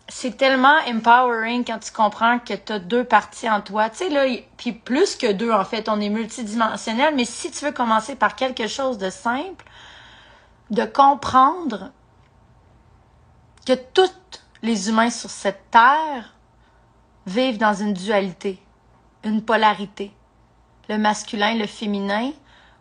C'est 0.09 0.37
tellement 0.37 0.77
empowering 0.87 1.65
quand 1.65 1.79
tu 1.79 1.91
comprends 1.91 2.39
que 2.39 2.53
tu 2.53 2.71
as 2.71 2.79
deux 2.79 3.03
parties 3.03 3.49
en 3.49 3.61
toi. 3.61 3.89
Tu 3.89 3.97
sais, 3.97 4.09
là, 4.09 4.25
puis 4.55 4.71
plus 4.71 5.15
que 5.15 5.31
deux, 5.33 5.51
en 5.51 5.65
fait, 5.65 5.89
on 5.89 5.99
est 5.99 6.09
multidimensionnel, 6.09 7.13
mais 7.15 7.25
si 7.25 7.51
tu 7.51 7.65
veux 7.65 7.73
commencer 7.73 8.15
par 8.15 8.35
quelque 8.35 8.67
chose 8.67 8.97
de 8.97 9.09
simple, 9.09 9.65
de 10.69 10.85
comprendre 10.85 11.91
que 13.65 13.73
tous 13.73 14.13
les 14.61 14.89
humains 14.89 15.09
sur 15.09 15.29
cette 15.29 15.69
terre 15.71 16.33
vivent 17.25 17.57
dans 17.57 17.73
une 17.73 17.93
dualité, 17.93 18.61
une 19.23 19.43
polarité, 19.43 20.13
le 20.87 20.97
masculin, 20.97 21.55
le 21.55 21.67
féminin, 21.67 22.31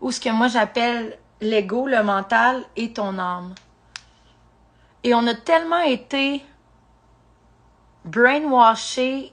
ou 0.00 0.12
ce 0.12 0.20
que 0.20 0.30
moi 0.30 0.46
j'appelle 0.46 1.18
l'ego, 1.40 1.88
le 1.88 2.02
mental 2.02 2.62
et 2.76 2.92
ton 2.92 3.18
âme. 3.18 3.54
Et 5.02 5.14
on 5.14 5.26
a 5.26 5.34
tellement 5.34 5.80
été 5.80 6.44
brainwashé, 8.06 9.32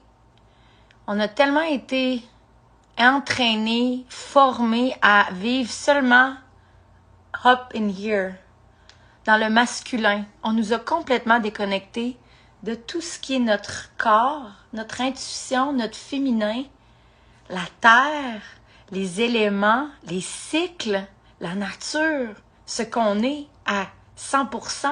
on 1.06 1.20
a 1.20 1.28
tellement 1.28 1.62
été 1.62 2.22
entraîné, 2.98 4.04
formé 4.08 4.94
à 5.02 5.28
vivre 5.32 5.70
seulement 5.70 6.34
up 7.44 7.72
in 7.74 7.88
here, 7.88 8.34
dans 9.26 9.36
le 9.36 9.48
masculin. 9.48 10.24
On 10.42 10.52
nous 10.52 10.72
a 10.72 10.78
complètement 10.78 11.40
déconnectés 11.40 12.16
de 12.62 12.74
tout 12.74 13.00
ce 13.00 13.18
qui 13.18 13.36
est 13.36 13.40
notre 13.40 13.90
corps, 13.96 14.50
notre 14.72 15.00
intuition, 15.00 15.72
notre 15.72 15.96
féminin, 15.96 16.64
la 17.50 17.64
terre, 17.80 18.40
les 18.90 19.20
éléments, 19.20 19.88
les 20.06 20.20
cycles, 20.20 21.04
la 21.40 21.54
nature, 21.54 22.34
ce 22.66 22.82
qu'on 22.82 23.22
est 23.22 23.46
à 23.66 23.86
100%. 24.18 24.88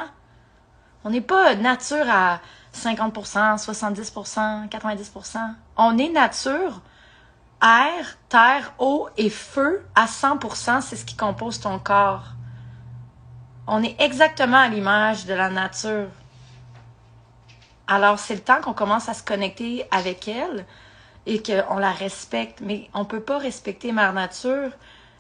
On 1.05 1.11
n'est 1.11 1.21
pas 1.21 1.55
nature 1.55 2.09
à 2.09 2.41
50%, 2.75 3.59
70%, 3.59 4.69
90%. 4.69 5.39
On 5.77 5.99
est 5.99 6.09
nature, 6.09 6.81
air, 7.63 8.19
terre, 8.29 8.73
eau 8.79 9.09
et 9.17 9.31
feu 9.31 9.85
à 9.95 10.07
100%, 10.07 10.81
c'est 10.81 10.97
ce 10.97 11.05
qui 11.05 11.17
compose 11.17 11.61
ton 11.61 11.79
corps. 11.79 12.29
On 13.67 13.83
est 13.83 14.01
exactement 14.01 14.59
à 14.59 14.69
l'image 14.69 15.27
de 15.27 15.35
la 15.35 15.51
nature. 15.51 16.09
Alors, 17.87 18.19
c'est 18.19 18.35
le 18.35 18.41
temps 18.41 18.61
qu'on 18.61 18.73
commence 18.73 19.09
à 19.09 19.15
se 19.15 19.23
connecter 19.23 19.87
avec 19.91 20.27
elle, 20.27 20.65
et 21.27 21.43
qu'on 21.43 21.79
la 21.79 21.93
respecte. 21.93 22.61
Mais 22.61 22.89
on 22.95 23.01
ne 23.01 23.05
peut 23.05 23.21
pas 23.21 23.39
respecter 23.39 23.93
Mère 23.93 24.13
Nature 24.13 24.71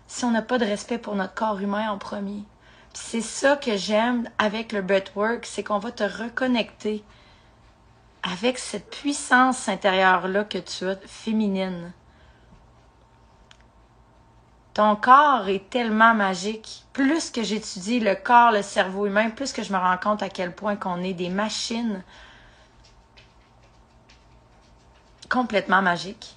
si 0.06 0.24
on 0.24 0.30
n'a 0.30 0.42
pas 0.42 0.58
de 0.58 0.64
respect 0.64 0.98
pour 0.98 1.14
notre 1.14 1.34
corps 1.34 1.60
humain 1.60 1.90
en 1.90 1.98
premier. 1.98 2.42
C'est 2.92 3.22
ça 3.22 3.56
que 3.56 3.76
j'aime 3.76 4.28
avec 4.38 4.72
le 4.72 4.82
breathwork, 4.82 5.46
c'est 5.46 5.62
qu'on 5.62 5.78
va 5.78 5.92
te 5.92 6.04
reconnecter 6.04 7.02
avec 8.22 8.58
cette 8.58 8.90
puissance 8.90 9.68
intérieure-là 9.68 10.44
que 10.44 10.58
tu 10.58 10.88
as, 10.88 10.96
féminine. 11.06 11.92
Ton 14.74 14.96
corps 14.96 15.48
est 15.48 15.68
tellement 15.68 16.14
magique. 16.14 16.84
Plus 16.92 17.30
que 17.30 17.42
j'étudie 17.42 18.00
le 18.00 18.14
corps, 18.14 18.52
le 18.52 18.62
cerveau 18.62 19.06
humain, 19.06 19.30
plus 19.30 19.52
que 19.52 19.62
je 19.62 19.72
me 19.72 19.78
rends 19.78 19.98
compte 19.98 20.22
à 20.22 20.28
quel 20.28 20.54
point 20.54 20.76
qu'on 20.76 21.02
est 21.02 21.14
des 21.14 21.28
machines 21.28 22.02
complètement 25.28 25.80
magique. 25.80 26.36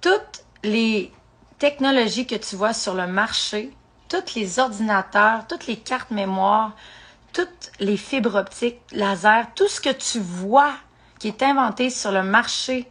Toutes 0.00 0.44
les 0.62 1.12
technologies 1.58 2.26
que 2.26 2.36
tu 2.36 2.54
vois 2.56 2.72
sur 2.72 2.94
le 2.94 3.06
marché, 3.06 3.72
tous 4.08 4.34
les 4.36 4.58
ordinateurs, 4.60 5.46
toutes 5.48 5.66
les 5.66 5.76
cartes 5.76 6.10
mémoire, 6.10 6.72
toutes 7.32 7.72
les 7.80 7.96
fibres 7.96 8.34
optiques, 8.34 8.80
laser, 8.92 9.46
tout 9.54 9.68
ce 9.68 9.80
que 9.80 9.90
tu 9.90 10.20
vois 10.20 10.72
qui 11.18 11.28
est 11.28 11.42
inventé 11.42 11.90
sur 11.90 12.12
le 12.12 12.22
marché 12.22 12.88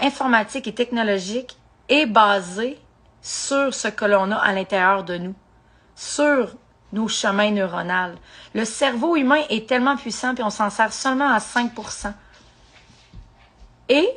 informatique 0.00 0.66
et 0.66 0.74
technologique 0.74 1.56
est 1.88 2.06
basé 2.06 2.78
sur 3.22 3.72
ce 3.72 3.88
que 3.88 4.04
l'on 4.04 4.30
a 4.30 4.36
à 4.36 4.52
l'intérieur 4.52 5.04
de 5.04 5.16
nous, 5.18 5.34
sur 5.94 6.56
nos 6.92 7.08
chemins 7.08 7.50
neuronaux. 7.50 8.14
Le 8.54 8.64
cerveau 8.64 9.16
humain 9.16 9.42
est 9.50 9.68
tellement 9.68 9.96
puissant, 9.96 10.34
puis 10.34 10.44
on 10.44 10.50
s'en 10.50 10.70
sert 10.70 10.92
seulement 10.92 11.32
à 11.32 11.38
5% 11.38 12.12
et 13.88 14.08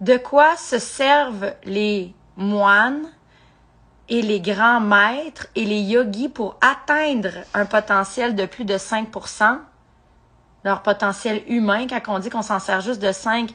de 0.00 0.16
quoi 0.16 0.56
se 0.56 0.78
servent 0.78 1.54
les 1.64 2.14
moines 2.36 3.06
et 4.08 4.22
les 4.22 4.40
grands 4.40 4.80
maîtres 4.80 5.46
et 5.54 5.64
les 5.64 5.80
yogis 5.80 6.28
pour 6.28 6.56
atteindre 6.60 7.30
un 7.54 7.66
potentiel 7.66 8.34
de 8.34 8.46
plus 8.46 8.64
de 8.64 8.74
5% 8.74 9.58
leur 10.64 10.82
potentiel 10.82 11.42
humain, 11.46 11.86
quand 11.86 12.00
on 12.08 12.18
dit 12.18 12.30
qu'on 12.30 12.42
s'en 12.42 12.58
sert 12.58 12.80
juste 12.80 13.00
de 13.00 13.12
5, 13.12 13.54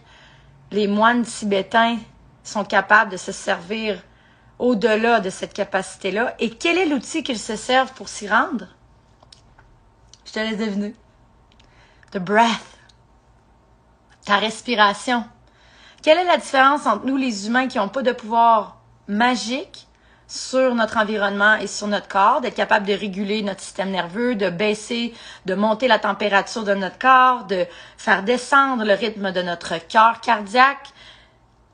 les 0.72 0.88
moines 0.88 1.24
tibétains 1.24 1.98
sont 2.44 2.64
capables 2.64 3.12
de 3.12 3.18
se 3.18 3.32
servir 3.32 4.02
au-delà 4.60 5.20
de 5.20 5.32
cette 5.32 5.54
capacité-là. 5.54 6.36
Et 6.40 6.52
quel 6.52 6.78
est 6.78 6.86
l'outil 6.86 7.24
qu'ils 7.24 7.40
se 7.40 7.56
servent 7.56 7.94
pour 7.94 8.10
s'y 8.10 8.28
rendre? 8.28 8.68
Je 10.26 10.34
te 10.34 10.40
laisse 10.40 10.58
deviner. 10.58 10.94
The 12.12 12.20
breath. 12.20 12.78
Ta 14.26 14.38
respiration. 14.38 15.26
Quelle 16.04 16.20
est 16.20 16.26
la 16.26 16.38
différence 16.38 16.86
entre 16.86 17.06
nous, 17.06 17.18
les 17.18 17.48
humains, 17.48 17.68
qui 17.68 17.80
n'ont 17.80 17.90
pas 17.90 18.04
de 18.04 18.12
pouvoir 18.12 18.82
magique 19.08 19.88
sur 20.30 20.76
notre 20.76 20.98
environnement 20.98 21.56
et 21.56 21.66
sur 21.66 21.88
notre 21.88 22.08
corps, 22.08 22.40
d'être 22.40 22.56
capable 22.56 22.86
de 22.86 22.94
réguler 22.94 23.42
notre 23.42 23.62
système 23.62 23.90
nerveux, 23.90 24.36
de 24.36 24.52
baisser, 24.52 25.16
de 25.48 25.56
monter 25.56 25.88
la 25.88 25.98
température 25.98 26.64
de 26.64 26.76
notre 26.76 27.00
corps, 27.00 27.46
de 27.46 27.66
faire 27.98 28.22
descendre 28.22 28.86
le 28.86 28.94
rythme 28.94 29.32
de 29.32 29.42
notre 29.42 29.80
cœur 29.88 30.22
cardiaque. 30.22 30.90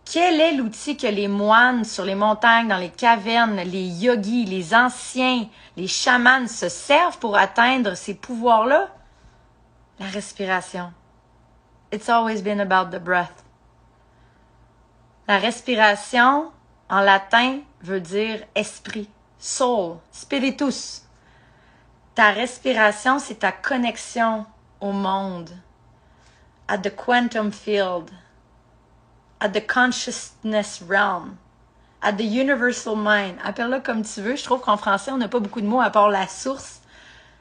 Quel 0.05 0.39
est 0.39 0.53
l'outil 0.53 0.95
que 0.95 1.07
les 1.07 1.27
moines 1.27 1.83
sur 1.83 2.05
les 2.05 2.15
montagnes, 2.15 2.69
dans 2.69 2.77
les 2.77 2.91
cavernes, 2.91 3.57
les 3.57 3.87
yogis, 3.87 4.45
les 4.45 4.73
anciens, 4.73 5.49
les 5.75 5.87
chamans 5.87 6.47
se 6.47 6.69
servent 6.69 7.17
pour 7.17 7.37
atteindre 7.37 7.95
ces 7.95 8.13
pouvoirs-là? 8.13 8.87
La 9.99 10.07
respiration. 10.07 10.93
It's 11.91 12.07
always 12.07 12.41
been 12.41 12.61
about 12.61 12.95
the 12.95 13.03
breath. 13.03 13.43
La 15.27 15.39
respiration, 15.39 16.51
en 16.89 17.01
latin, 17.01 17.59
veut 17.85 18.01
dire 18.01 18.39
esprit, 18.55 19.07
soul, 19.37 19.97
spiritus. 20.11 21.03
Ta 22.15 22.31
respiration, 22.31 23.19
c'est 23.19 23.39
ta 23.39 23.51
connexion 23.51 24.45
au 24.81 24.91
monde, 24.91 25.51
at 26.67 26.79
the 26.79 26.89
quantum 26.89 27.51
field, 27.51 28.09
at 29.39 29.49
the 29.49 29.65
consciousness 29.65 30.81
realm, 30.81 31.37
at 32.01 32.13
the 32.13 32.23
universal 32.23 32.95
mind. 32.95 33.37
Appelle-le 33.43 33.81
comme 33.81 34.03
tu 34.03 34.21
veux. 34.21 34.35
Je 34.35 34.43
trouve 34.43 34.61
qu'en 34.61 34.77
français, 34.77 35.11
on 35.11 35.17
n'a 35.17 35.27
pas 35.27 35.39
beaucoup 35.39 35.61
de 35.61 35.67
mots 35.67 35.81
à 35.81 35.89
part 35.89 36.09
la 36.09 36.27
source, 36.27 36.81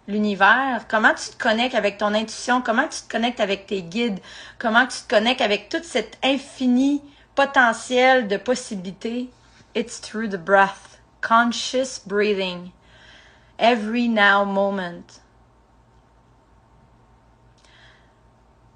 l'univers. 0.08 0.86
Comment 0.88 1.14
tu 1.14 1.30
te 1.30 1.42
connectes 1.42 1.74
avec 1.74 1.98
ton 1.98 2.12
intuition? 2.12 2.60
Comment 2.60 2.88
tu 2.88 3.00
te 3.00 3.10
connectes 3.10 3.40
avec 3.40 3.66
tes 3.66 3.82
guides? 3.82 4.20
Comment 4.58 4.86
tu 4.86 4.98
te 4.98 5.08
connectes 5.08 5.40
avec 5.40 5.70
toute 5.70 5.84
cette 5.84 6.18
infini 6.22 7.00
potentiel 7.34 8.28
de 8.28 8.36
possibilités? 8.36 9.30
It's 9.74 9.98
through 9.98 10.28
the 10.28 10.38
breath, 10.38 10.98
conscious 11.20 11.98
breathing, 11.98 12.72
every 13.58 14.06
now 14.06 14.44
moment. 14.44 15.20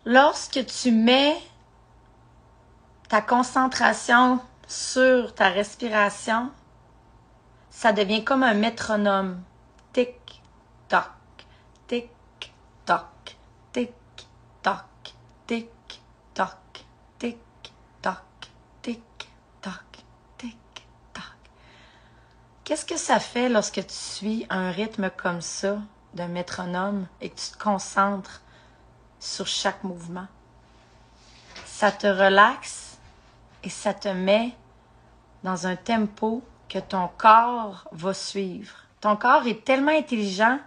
Lorsque 0.05 0.67
tu 0.67 0.91
mets 0.91 1.41
ta 3.09 3.21
concentration 3.21 4.41
sur 4.67 5.35
ta 5.35 5.51
respiration, 5.51 6.51
ça 7.71 7.93
devient 7.93 8.25
comme 8.25 8.43
un 8.43 8.55
métronome. 8.55 9.45
Tic, 9.93 10.43
toc, 10.89 11.11
tic, 11.87 12.11
toc, 12.85 13.37
tic, 13.73 13.93
toc, 14.63 14.85
tic, 15.47 15.65
toc, 16.35 16.85
tic, 17.19 17.39
toc, 18.03 18.51
tic, 18.83 19.29
toc, 19.63 19.85
tic, 20.39 20.57
toc. 21.13 21.37
Qu'est-ce 22.69 22.85
que 22.85 22.99
ça 22.99 23.19
fait 23.19 23.49
lorsque 23.49 23.87
tu 23.87 23.95
suis 23.95 24.47
un 24.51 24.71
rythme 24.71 25.09
comme 25.09 25.41
ça 25.41 25.79
d'un 26.13 26.29
métronome 26.29 27.07
et 27.23 27.31
que 27.31 27.41
tu 27.41 27.53
te 27.53 27.57
concentres 27.57 28.43
sur 29.19 29.47
chaque 29.47 29.85
mouvement? 29.85 30.27
Ça 31.65 31.91
te 31.91 32.07
relaxe 32.07 32.99
et 33.65 33.71
ça 33.71 33.95
te 33.95 34.09
met 34.09 34.55
dans 35.45 35.67
un 35.67 35.77
tempo 35.77 36.43
que 36.69 36.79
ton 36.79 37.09
corps 37.17 37.89
va 37.91 38.13
suivre. 38.13 38.77
Ton 39.01 39.17
corps 39.17 39.47
est 39.47 39.65
tellement 39.65 39.97
intelligent 39.97 40.59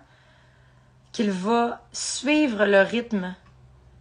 qu'il 1.12 1.30
va 1.30 1.84
suivre 1.94 2.66
le 2.66 2.82
rythme 2.82 3.36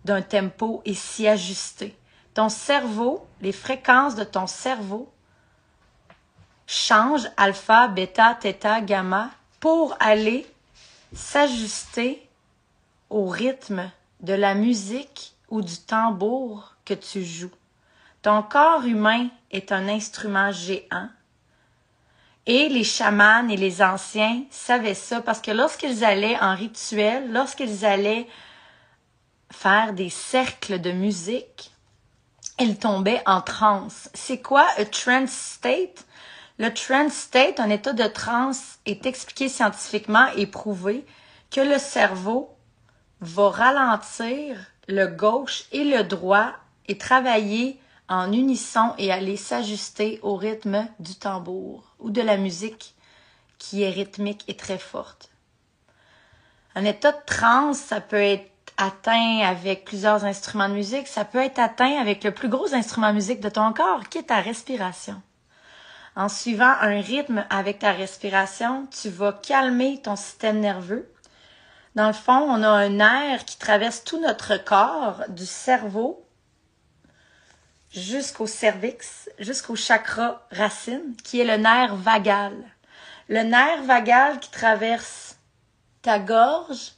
d'un 0.06 0.22
tempo 0.22 0.80
et 0.86 0.94
s'y 0.94 1.28
ajuster. 1.28 1.94
Ton 2.32 2.48
cerveau, 2.48 3.26
les 3.42 3.52
fréquences 3.52 4.14
de 4.14 4.24
ton 4.24 4.46
cerveau 4.46 5.12
changent 6.70 7.28
alpha, 7.36 7.88
bêta, 7.88 8.38
theta, 8.40 8.80
gamma 8.80 9.30
pour 9.58 9.96
aller 9.98 10.46
s'ajuster 11.12 12.24
au 13.10 13.26
rythme 13.26 13.90
de 14.20 14.34
la 14.34 14.54
musique 14.54 15.34
ou 15.48 15.62
du 15.62 15.76
tambour 15.78 16.76
que 16.84 16.94
tu 16.94 17.24
joues. 17.24 17.50
Ton 18.22 18.44
corps 18.44 18.84
humain 18.84 19.30
est 19.50 19.72
un 19.72 19.88
instrument 19.88 20.52
géant. 20.52 21.08
Et 22.46 22.68
les 22.68 22.84
chamans 22.84 23.48
et 23.48 23.56
les 23.56 23.82
anciens 23.82 24.44
savaient 24.50 24.94
ça 24.94 25.20
parce 25.20 25.40
que 25.40 25.50
lorsqu'ils 25.50 26.04
allaient 26.04 26.38
en 26.40 26.54
rituel, 26.54 27.32
lorsqu'ils 27.32 27.84
allaient 27.84 28.28
faire 29.50 29.92
des 29.92 30.10
cercles 30.10 30.80
de 30.80 30.92
musique, 30.92 31.72
ils 32.60 32.78
tombaient 32.78 33.22
en 33.26 33.40
transe. 33.40 34.08
C'est 34.14 34.40
quoi 34.40 34.66
un 34.78 34.84
trance 34.84 35.32
state? 35.32 36.06
Le 36.60 36.74
trance 36.74 37.14
state, 37.14 37.58
un 37.58 37.70
état 37.70 37.94
de 37.94 38.06
transe, 38.06 38.80
est 38.84 39.06
expliqué 39.06 39.48
scientifiquement 39.48 40.26
et 40.36 40.46
prouvé 40.46 41.06
que 41.50 41.62
le 41.62 41.78
cerveau 41.78 42.54
va 43.22 43.48
ralentir 43.48 44.58
le 44.86 45.06
gauche 45.06 45.64
et 45.72 45.84
le 45.84 46.04
droit 46.04 46.52
et 46.86 46.98
travailler 46.98 47.80
en 48.10 48.30
unisson 48.30 48.92
et 48.98 49.10
aller 49.10 49.38
s'ajuster 49.38 50.20
au 50.20 50.36
rythme 50.36 50.86
du 50.98 51.14
tambour 51.14 51.94
ou 51.98 52.10
de 52.10 52.20
la 52.20 52.36
musique 52.36 52.94
qui 53.56 53.82
est 53.82 53.88
rythmique 53.88 54.44
et 54.46 54.56
très 54.58 54.76
forte. 54.76 55.30
Un 56.74 56.84
état 56.84 57.12
de 57.12 57.24
transe, 57.24 57.78
ça 57.78 58.02
peut 58.02 58.20
être 58.20 58.52
atteint 58.76 59.38
avec 59.46 59.86
plusieurs 59.86 60.26
instruments 60.26 60.68
de 60.68 60.74
musique, 60.74 61.08
ça 61.08 61.24
peut 61.24 61.42
être 61.42 61.58
atteint 61.58 61.98
avec 61.98 62.22
le 62.22 62.32
plus 62.32 62.50
gros 62.50 62.74
instrument 62.74 63.08
de 63.08 63.14
musique 63.14 63.40
de 63.40 63.48
ton 63.48 63.72
corps, 63.72 64.10
qui 64.10 64.18
est 64.18 64.24
ta 64.24 64.42
respiration. 64.42 65.22
En 66.16 66.28
suivant 66.28 66.74
un 66.80 67.00
rythme 67.00 67.44
avec 67.50 67.78
ta 67.78 67.92
respiration, 67.92 68.86
tu 68.86 69.08
vas 69.08 69.32
calmer 69.32 70.00
ton 70.02 70.16
système 70.16 70.60
nerveux. 70.60 71.12
Dans 71.94 72.08
le 72.08 72.12
fond, 72.12 72.32
on 72.32 72.62
a 72.62 72.68
un 72.68 72.98
air 72.98 73.44
qui 73.44 73.58
traverse 73.58 74.04
tout 74.04 74.20
notre 74.20 74.56
corps, 74.56 75.24
du 75.28 75.46
cerveau 75.46 76.24
jusqu'au 77.92 78.46
cervix, 78.46 79.28
jusqu'au 79.38 79.76
chakra 79.76 80.46
racine, 80.50 81.16
qui 81.24 81.40
est 81.40 81.44
le 81.44 81.56
nerf 81.56 81.96
vagal. 81.96 82.54
Le 83.28 83.42
nerf 83.42 83.82
vagal 83.84 84.38
qui 84.40 84.50
traverse 84.50 85.36
ta 86.02 86.18
gorge, 86.18 86.92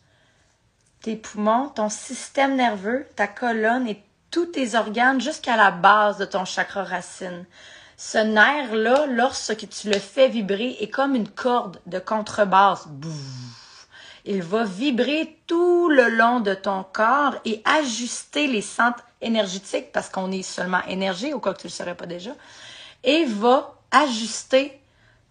tes 1.03 1.17
poumons, 1.17 1.69
ton 1.69 1.89
système 1.89 2.57
nerveux, 2.57 3.07
ta 3.17 3.27
colonne 3.27 3.89
et 3.89 4.03
tous 4.31 4.47
tes 4.47 4.75
organes 4.75 5.21
jusqu'à 5.21 5.57
la 5.57 5.71
base 5.71 6.19
de 6.19 6.25
ton 6.25 6.45
chakra 6.45 6.85
racine. 6.85 7.45
Ce 7.97 8.19
nerf-là, 8.19 9.07
lorsque 9.07 9.69
tu 9.69 9.91
le 9.91 9.99
fais 9.99 10.29
vibrer, 10.29 10.77
est 10.81 10.91
comme 10.91 11.15
une 11.15 11.29
corde 11.29 11.81
de 11.87 11.99
contrebasse. 11.99 12.89
Il 14.25 14.43
va 14.43 14.65
vibrer 14.65 15.39
tout 15.47 15.89
le 15.89 16.09
long 16.09 16.41
de 16.41 16.55
ton 16.55 16.85
corps 16.85 17.35
et 17.45 17.63
ajuster 17.65 18.47
les 18.47 18.63
centres 18.63 19.05
énergétiques, 19.21 19.93
parce 19.93 20.09
qu'on 20.09 20.31
est 20.33 20.43
seulement 20.43 20.83
énergie, 20.87 21.33
au 21.33 21.41
cas 21.41 21.53
que 21.53 21.61
tu 21.61 21.67
ne 21.67 21.71
le 21.71 21.75
saurais 21.75 21.95
pas 21.95 22.07
déjà, 22.07 22.33
et 23.05 23.25
va 23.25 23.75
ajuster 23.91 24.81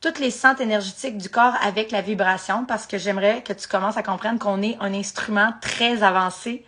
toutes 0.02 0.20
les 0.20 0.32
centres 0.32 0.62
énergétiques 0.62 1.18
du 1.18 1.30
corps 1.30 1.54
avec 1.62 1.92
la 1.92 2.02
vibration, 2.02 2.66
parce 2.66 2.88
que 2.88 2.98
j'aimerais 2.98 3.44
que 3.44 3.54
tu 3.54 3.68
commences 3.68 3.98
à 3.98 4.04
comprendre 4.04 4.40
qu'on 4.40 4.62
est 4.62 4.78
un 4.80 4.94
instrument 4.94 5.54
très 5.62 6.04
avancé, 6.04 6.66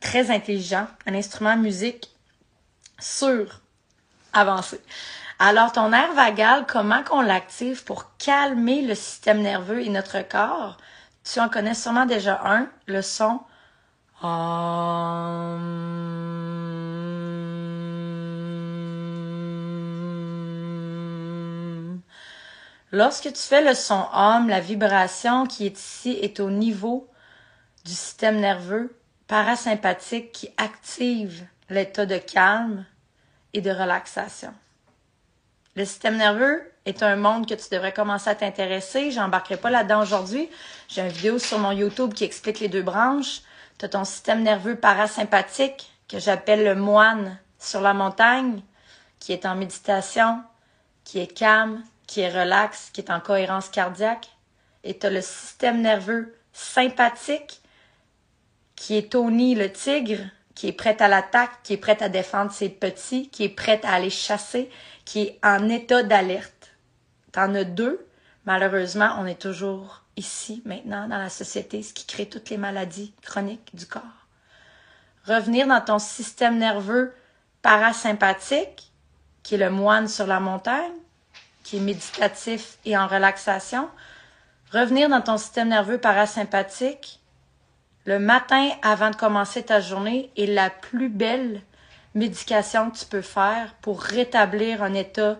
très 0.00 0.30
intelligent, 0.30 0.86
un 1.06 1.14
instrument 1.14 1.56
musique 1.56 2.10
sur 2.98 3.60
avancé. 4.32 4.80
Alors, 5.44 5.72
ton 5.72 5.92
air 5.92 6.12
vagal, 6.12 6.66
comment 6.68 7.02
qu'on 7.02 7.20
l'active 7.20 7.82
pour 7.82 8.16
calmer 8.16 8.80
le 8.80 8.94
système 8.94 9.42
nerveux 9.42 9.80
et 9.80 9.88
notre 9.88 10.20
corps? 10.22 10.76
Tu 11.24 11.40
en 11.40 11.48
connais 11.48 11.74
sûrement 11.74 12.06
déjà 12.06 12.40
un, 12.44 12.68
le 12.86 13.02
son. 13.02 13.40
Lorsque 22.92 23.32
tu 23.32 23.42
fais 23.42 23.64
le 23.64 23.74
son 23.74 24.06
Om, 24.12 24.48
la 24.48 24.60
vibration 24.60 25.48
qui 25.48 25.66
est 25.66 25.76
ici 25.76 26.16
est 26.22 26.38
au 26.38 26.50
niveau 26.50 27.10
du 27.84 27.90
système 27.90 28.38
nerveux 28.38 28.96
parasympathique 29.26 30.30
qui 30.30 30.50
active 30.56 31.44
l'état 31.68 32.06
de 32.06 32.18
calme 32.18 32.86
et 33.54 33.60
de 33.60 33.72
relaxation. 33.72 34.54
Le 35.74 35.86
système 35.86 36.18
nerveux 36.18 36.62
est 36.84 37.02
un 37.02 37.16
monde 37.16 37.48
que 37.48 37.54
tu 37.54 37.70
devrais 37.70 37.94
commencer 37.94 38.28
à 38.28 38.34
t'intéresser. 38.34 39.10
J'embarquerai 39.10 39.56
pas 39.56 39.70
là-dedans 39.70 40.02
aujourd'hui. 40.02 40.50
J'ai 40.88 41.00
une 41.00 41.08
vidéo 41.08 41.38
sur 41.38 41.58
mon 41.58 41.72
YouTube 41.72 42.12
qui 42.12 42.24
explique 42.24 42.60
les 42.60 42.68
deux 42.68 42.82
branches. 42.82 43.40
Tu 43.78 43.86
as 43.86 43.88
ton 43.88 44.04
système 44.04 44.42
nerveux 44.42 44.76
parasympathique 44.76 45.90
que 46.08 46.18
j'appelle 46.18 46.64
le 46.64 46.74
moine 46.74 47.38
sur 47.58 47.80
la 47.80 47.94
montagne 47.94 48.60
qui 49.18 49.32
est 49.32 49.46
en 49.46 49.54
méditation, 49.54 50.42
qui 51.04 51.20
est 51.20 51.32
calme, 51.32 51.82
qui 52.06 52.20
est 52.20 52.28
relax, 52.28 52.90
qui 52.92 53.00
est 53.00 53.10
en 53.10 53.20
cohérence 53.20 53.70
cardiaque. 53.70 54.28
Et 54.84 54.98
tu 54.98 55.06
as 55.06 55.10
le 55.10 55.22
système 55.22 55.80
nerveux 55.80 56.36
sympathique, 56.52 57.62
qui 58.76 58.98
est 58.98 59.12
Tony 59.12 59.54
le 59.54 59.72
tigre, 59.72 60.20
qui 60.54 60.68
est 60.68 60.72
prêt 60.72 61.00
à 61.00 61.08
l'attaque, 61.08 61.62
qui 61.62 61.74
est 61.74 61.78
prêt 61.78 62.02
à 62.02 62.08
défendre 62.08 62.52
ses 62.52 62.68
petits, 62.68 63.28
qui 63.30 63.44
est 63.44 63.48
prêt 63.48 63.80
à 63.84 63.94
aller 63.94 64.10
chasser, 64.10 64.70
qui 65.04 65.22
est 65.22 65.38
en 65.42 65.68
état 65.68 66.02
d'alerte. 66.02 66.70
T'en 67.32 67.54
as 67.54 67.64
deux. 67.64 68.06
Malheureusement, 68.44 69.16
on 69.18 69.26
est 69.26 69.40
toujours 69.40 70.02
ici, 70.16 70.62
maintenant, 70.64 71.08
dans 71.08 71.18
la 71.18 71.30
société, 71.30 71.82
ce 71.82 71.94
qui 71.94 72.06
crée 72.06 72.28
toutes 72.28 72.50
les 72.50 72.56
maladies 72.56 73.14
chroniques 73.22 73.74
du 73.74 73.86
corps. 73.86 74.02
Revenir 75.26 75.66
dans 75.66 75.80
ton 75.80 75.98
système 75.98 76.58
nerveux 76.58 77.14
parasympathique, 77.62 78.92
qui 79.42 79.54
est 79.54 79.58
le 79.58 79.70
moine 79.70 80.08
sur 80.08 80.26
la 80.26 80.40
montagne, 80.40 80.92
qui 81.62 81.76
est 81.76 81.80
méditatif 81.80 82.78
et 82.84 82.96
en 82.96 83.06
relaxation. 83.06 83.88
Revenir 84.72 85.08
dans 85.08 85.20
ton 85.20 85.38
système 85.38 85.68
nerveux 85.68 85.98
parasympathique 85.98 87.20
le 88.04 88.18
matin 88.18 88.68
avant 88.82 89.10
de 89.10 89.16
commencer 89.16 89.62
ta 89.62 89.80
journée 89.80 90.30
est 90.36 90.46
la 90.46 90.70
plus 90.70 91.08
belle 91.08 91.62
médication 92.14 92.90
que 92.90 92.98
tu 92.98 93.06
peux 93.06 93.22
faire 93.22 93.74
pour 93.80 94.02
rétablir 94.02 94.82
un 94.82 94.94
état 94.94 95.38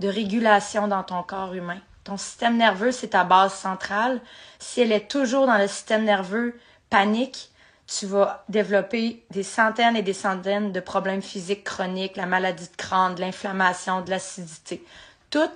de 0.00 0.08
régulation 0.08 0.88
dans 0.88 1.02
ton 1.02 1.22
corps 1.22 1.54
humain. 1.54 1.78
Ton 2.04 2.16
système 2.16 2.56
nerveux, 2.56 2.92
c'est 2.92 3.08
ta 3.08 3.24
base 3.24 3.52
centrale. 3.52 4.20
Si 4.58 4.80
elle 4.80 4.92
est 4.92 5.10
toujours 5.10 5.46
dans 5.46 5.58
le 5.58 5.68
système 5.68 6.04
nerveux 6.04 6.58
panique, 6.88 7.50
tu 7.86 8.06
vas 8.06 8.44
développer 8.48 9.22
des 9.30 9.42
centaines 9.42 9.96
et 9.96 10.02
des 10.02 10.12
centaines 10.12 10.72
de 10.72 10.80
problèmes 10.80 11.22
physiques 11.22 11.64
chroniques, 11.64 12.16
la 12.16 12.26
maladie 12.26 12.68
de 12.68 12.76
crâne, 12.76 13.18
l'inflammation, 13.18 14.02
de 14.02 14.10
l'acidité. 14.10 14.84
Tout 15.30 15.50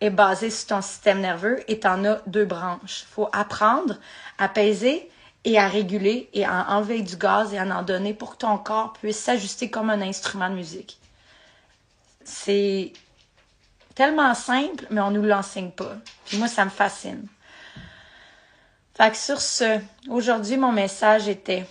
est 0.00 0.10
basé 0.10 0.50
sur 0.50 0.68
ton 0.68 0.82
système 0.82 1.20
nerveux 1.20 1.62
et 1.70 1.80
tu 1.80 1.86
en 1.86 2.04
as 2.04 2.20
deux 2.26 2.44
branches. 2.44 3.04
Il 3.08 3.14
faut 3.14 3.28
apprendre 3.32 3.96
à 4.38 4.48
peser 4.48 5.10
et 5.46 5.58
à 5.60 5.68
réguler 5.68 6.28
et 6.34 6.44
à 6.44 6.70
enlever 6.70 7.00
du 7.02 7.16
gaz 7.16 7.54
et 7.54 7.58
à 7.58 7.62
en 7.62 7.82
donner 7.82 8.12
pour 8.12 8.32
que 8.32 8.38
ton 8.38 8.58
corps 8.58 8.92
puisse 8.94 9.18
s'ajuster 9.18 9.70
comme 9.70 9.90
un 9.90 10.02
instrument 10.02 10.50
de 10.50 10.56
musique. 10.56 10.98
C'est 12.24 12.92
tellement 13.94 14.34
simple, 14.34 14.86
mais 14.90 15.00
on 15.00 15.12
nous 15.12 15.22
l'enseigne 15.22 15.70
pas. 15.70 15.94
Puis 16.24 16.36
moi, 16.36 16.48
ça 16.48 16.64
me 16.64 16.70
fascine. 16.70 17.28
Fait 18.94 19.12
que 19.12 19.16
sur 19.16 19.40
ce, 19.40 19.80
aujourd'hui, 20.08 20.56
mon 20.56 20.72
message 20.72 21.28
était 21.28 21.64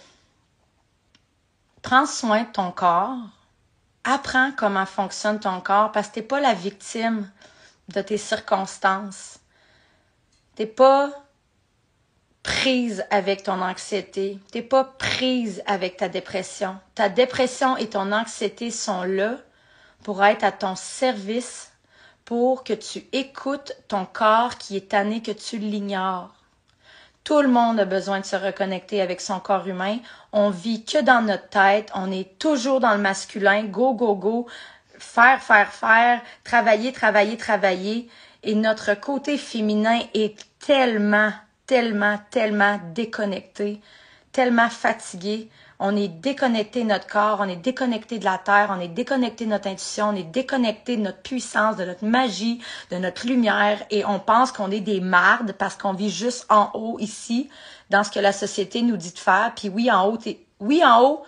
prends 1.81 2.05
soin 2.05 2.43
de 2.43 2.51
ton 2.51 2.71
corps, 2.71 3.17
apprends 4.05 4.53
comment 4.55 4.85
fonctionne 4.85 5.39
ton 5.39 5.59
corps 5.59 5.91
parce 5.91 6.07
que 6.07 6.13
t'es 6.13 6.21
pas 6.21 6.39
la 6.39 6.53
victime 6.53 7.29
de 7.89 8.01
tes 8.01 8.17
circonstances. 8.17 9.39
T'es 10.55 10.65
pas 10.65 11.24
prise 12.45 13.03
avec 13.09 13.41
ton 13.41 13.59
anxiété. 13.59 14.37
T'es 14.51 14.61
pas 14.61 14.83
prise 14.83 15.63
avec 15.65 15.97
ta 15.97 16.09
dépression. 16.09 16.77
Ta 16.93 17.09
dépression 17.09 17.75
et 17.75 17.87
ton 17.87 18.11
anxiété 18.11 18.69
sont 18.69 19.01
là 19.01 19.37
pour 20.03 20.23
être 20.23 20.43
à 20.43 20.51
ton 20.51 20.75
service, 20.75 21.71
pour 22.23 22.63
que 22.63 22.73
tu 22.73 23.03
écoutes 23.13 23.73
ton 23.87 24.05
corps 24.05 24.59
qui 24.59 24.77
est 24.77 24.89
tanné 24.89 25.23
que 25.23 25.31
tu 25.31 25.57
l'ignores. 25.57 26.35
Tout 27.23 27.41
le 27.41 27.47
monde 27.47 27.79
a 27.79 27.85
besoin 27.85 28.19
de 28.19 28.25
se 28.25 28.35
reconnecter 28.35 29.01
avec 29.01 29.21
son 29.21 29.39
corps 29.39 29.67
humain. 29.67 29.97
On 30.31 30.51
vit 30.51 30.85
que 30.85 31.01
dans 31.01 31.25
notre 31.25 31.49
tête. 31.49 31.89
On 31.95 32.11
est 32.11 32.37
toujours 32.37 32.79
dans 32.79 32.93
le 32.93 33.01
masculin. 33.01 33.63
Go, 33.63 33.95
go, 33.95 34.13
go. 34.13 34.47
Faire, 34.99 35.41
faire, 35.41 35.73
faire. 35.73 36.21
Travailler, 36.43 36.91
travailler, 36.91 37.37
travailler. 37.37 38.07
Et 38.43 38.53
notre 38.53 38.93
côté 38.93 39.39
féminin 39.39 39.99
est 40.13 40.37
tellement, 40.59 41.31
tellement, 41.67 42.19
tellement 42.31 42.79
déconnecté, 42.93 43.81
tellement 44.31 44.69
fatigué. 44.69 45.49
On 45.79 45.95
est 45.95 46.07
déconnecté 46.07 46.83
de 46.83 46.89
notre 46.89 47.07
corps, 47.07 47.39
on 47.41 47.49
est 47.49 47.57
déconnecté 47.57 48.17
de 48.17 48.25
la 48.25 48.37
terre, 48.37 48.73
on 48.75 48.79
est 48.79 48.87
déconnecté 48.87 49.45
de 49.45 49.49
notre 49.49 49.67
intuition, 49.67 50.09
on 50.09 50.15
est 50.15 50.23
déconnecté 50.23 50.95
de 50.95 51.01
notre 51.01 51.21
puissance, 51.21 51.75
de 51.75 51.83
notre 51.83 52.05
magie, 52.05 52.61
de 52.91 52.97
notre 52.97 53.27
lumière 53.27 53.83
et 53.89 54.05
on 54.05 54.19
pense 54.19 54.51
qu'on 54.51 54.71
est 54.71 54.79
des 54.79 55.01
mardes 55.01 55.53
parce 55.53 55.75
qu'on 55.75 55.93
vit 55.93 56.09
juste 56.09 56.45
en 56.49 56.69
haut 56.73 56.97
ici 56.99 57.49
dans 57.89 58.03
ce 58.03 58.11
que 58.11 58.19
la 58.19 58.31
société 58.31 58.81
nous 58.81 58.97
dit 58.97 59.11
de 59.11 59.19
faire. 59.19 59.51
Puis 59.55 59.67
oui, 59.67 59.91
en 59.91 60.07
haut, 60.07 60.17
oui, 60.61 60.83
en 60.85 61.01
haut, 61.01 61.23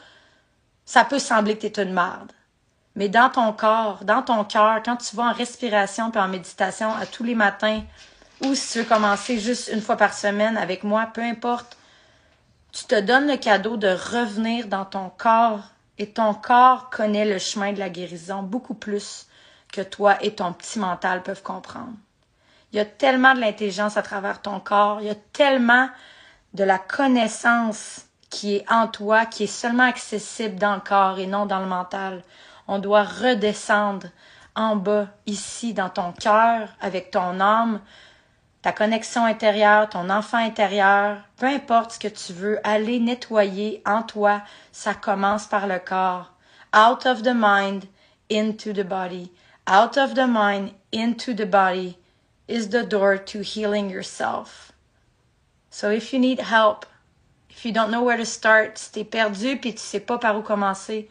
ça 0.85 1.03
peut 1.03 1.19
sembler 1.19 1.57
que 1.57 1.67
tu 1.67 1.79
es 1.79 1.83
une 1.83 1.93
marde. 1.93 2.31
Mais 2.95 3.09
dans 3.09 3.29
ton 3.29 3.53
corps, 3.53 4.03
dans 4.03 4.23
ton 4.23 4.43
cœur, 4.43 4.81
quand 4.83 4.95
tu 4.95 5.15
vas 5.15 5.25
en 5.25 5.33
respiration 5.33 6.09
puis 6.09 6.19
en 6.19 6.27
méditation 6.27 6.91
à 6.93 7.05
tous 7.05 7.23
les 7.23 7.35
matins, 7.35 7.83
ou 8.41 8.55
si 8.55 8.73
tu 8.73 8.79
veux 8.79 8.85
commencer 8.85 9.39
juste 9.39 9.69
une 9.71 9.81
fois 9.81 9.97
par 9.97 10.13
semaine 10.13 10.57
avec 10.57 10.83
moi, 10.83 11.09
peu 11.13 11.21
importe, 11.21 11.77
tu 12.71 12.85
te 12.85 12.99
donnes 12.99 13.27
le 13.27 13.37
cadeau 13.37 13.77
de 13.77 13.87
revenir 13.87 14.67
dans 14.67 14.85
ton 14.85 15.09
corps 15.09 15.61
et 15.97 16.09
ton 16.09 16.33
corps 16.33 16.89
connaît 16.89 17.25
le 17.25 17.39
chemin 17.39 17.73
de 17.73 17.79
la 17.79 17.89
guérison 17.89 18.43
beaucoup 18.43 18.75
plus 18.75 19.27
que 19.71 19.81
toi 19.81 20.17
et 20.23 20.35
ton 20.35 20.53
petit 20.53 20.79
mental 20.79 21.23
peuvent 21.23 21.41
comprendre. 21.41 21.93
Il 22.71 22.77
y 22.77 22.79
a 22.79 22.85
tellement 22.85 23.33
de 23.33 23.39
l'intelligence 23.39 23.97
à 23.97 24.01
travers 24.01 24.41
ton 24.41 24.59
corps, 24.59 25.01
il 25.01 25.07
y 25.07 25.11
a 25.11 25.15
tellement 25.33 25.89
de 26.53 26.63
la 26.63 26.77
connaissance 26.77 28.05
qui 28.29 28.55
est 28.55 28.71
en 28.71 28.87
toi, 28.87 29.25
qui 29.25 29.45
est 29.45 29.47
seulement 29.47 29.83
accessible 29.83 30.55
dans 30.55 30.75
le 30.75 30.81
corps 30.81 31.17
et 31.17 31.27
non 31.27 31.45
dans 31.45 31.59
le 31.59 31.65
mental. 31.65 32.23
On 32.67 32.79
doit 32.79 33.03
redescendre 33.03 34.07
en 34.55 34.75
bas, 34.75 35.07
ici, 35.25 35.73
dans 35.73 35.89
ton 35.89 36.11
cœur, 36.11 36.69
avec 36.81 37.11
ton 37.11 37.39
âme, 37.39 37.79
ta 38.61 38.71
connexion 38.71 39.25
intérieure, 39.25 39.89
ton 39.89 40.09
enfant 40.09 40.37
intérieur, 40.37 41.17
peu 41.37 41.45
importe 41.45 41.93
ce 41.93 41.99
que 41.99 42.07
tu 42.07 42.33
veux, 42.33 42.59
aller 42.63 42.99
nettoyer 42.99 43.81
en 43.85 44.03
toi, 44.03 44.41
ça 44.71 44.93
commence 44.93 45.45
par 45.45 45.67
le 45.67 45.79
corps. 45.79 46.33
Out 46.75 47.05
of 47.05 47.23
the 47.23 47.33
mind, 47.35 47.85
into 48.31 48.73
the 48.73 48.83
body. 48.83 49.31
Out 49.69 49.97
of 49.97 50.15
the 50.15 50.27
mind, 50.27 50.71
into 50.91 51.33
the 51.33 51.45
body 51.45 51.97
is 52.47 52.69
the 52.69 52.83
door 52.83 53.17
to 53.17 53.41
healing 53.41 53.89
yourself. 53.89 54.71
So 55.69 55.91
if 55.91 56.11
you 56.11 56.19
need 56.19 56.39
help, 56.39 56.85
if 57.49 57.65
you 57.65 57.71
don't 57.71 57.91
know 57.91 58.03
where 58.03 58.17
to 58.17 58.25
start, 58.25 58.77
si 58.77 58.91
t'es 58.91 59.03
perdu 59.03 59.57
puis 59.57 59.73
tu 59.73 59.81
sais 59.81 59.99
pas 59.99 60.17
par 60.17 60.37
où 60.37 60.41
commencer, 60.41 61.09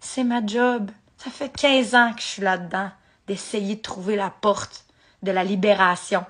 c'est 0.00 0.24
ma 0.24 0.44
job. 0.44 0.90
Ça 1.16 1.30
fait 1.30 1.48
15 1.48 1.94
ans 1.94 2.12
que 2.12 2.20
je 2.20 2.26
suis 2.26 2.42
là-dedans, 2.42 2.90
d'essayer 3.26 3.76
de 3.76 3.82
trouver 3.82 4.16
la 4.16 4.30
porte 4.30 4.84
de 5.22 5.32
la 5.32 5.44
libération 5.44 6.26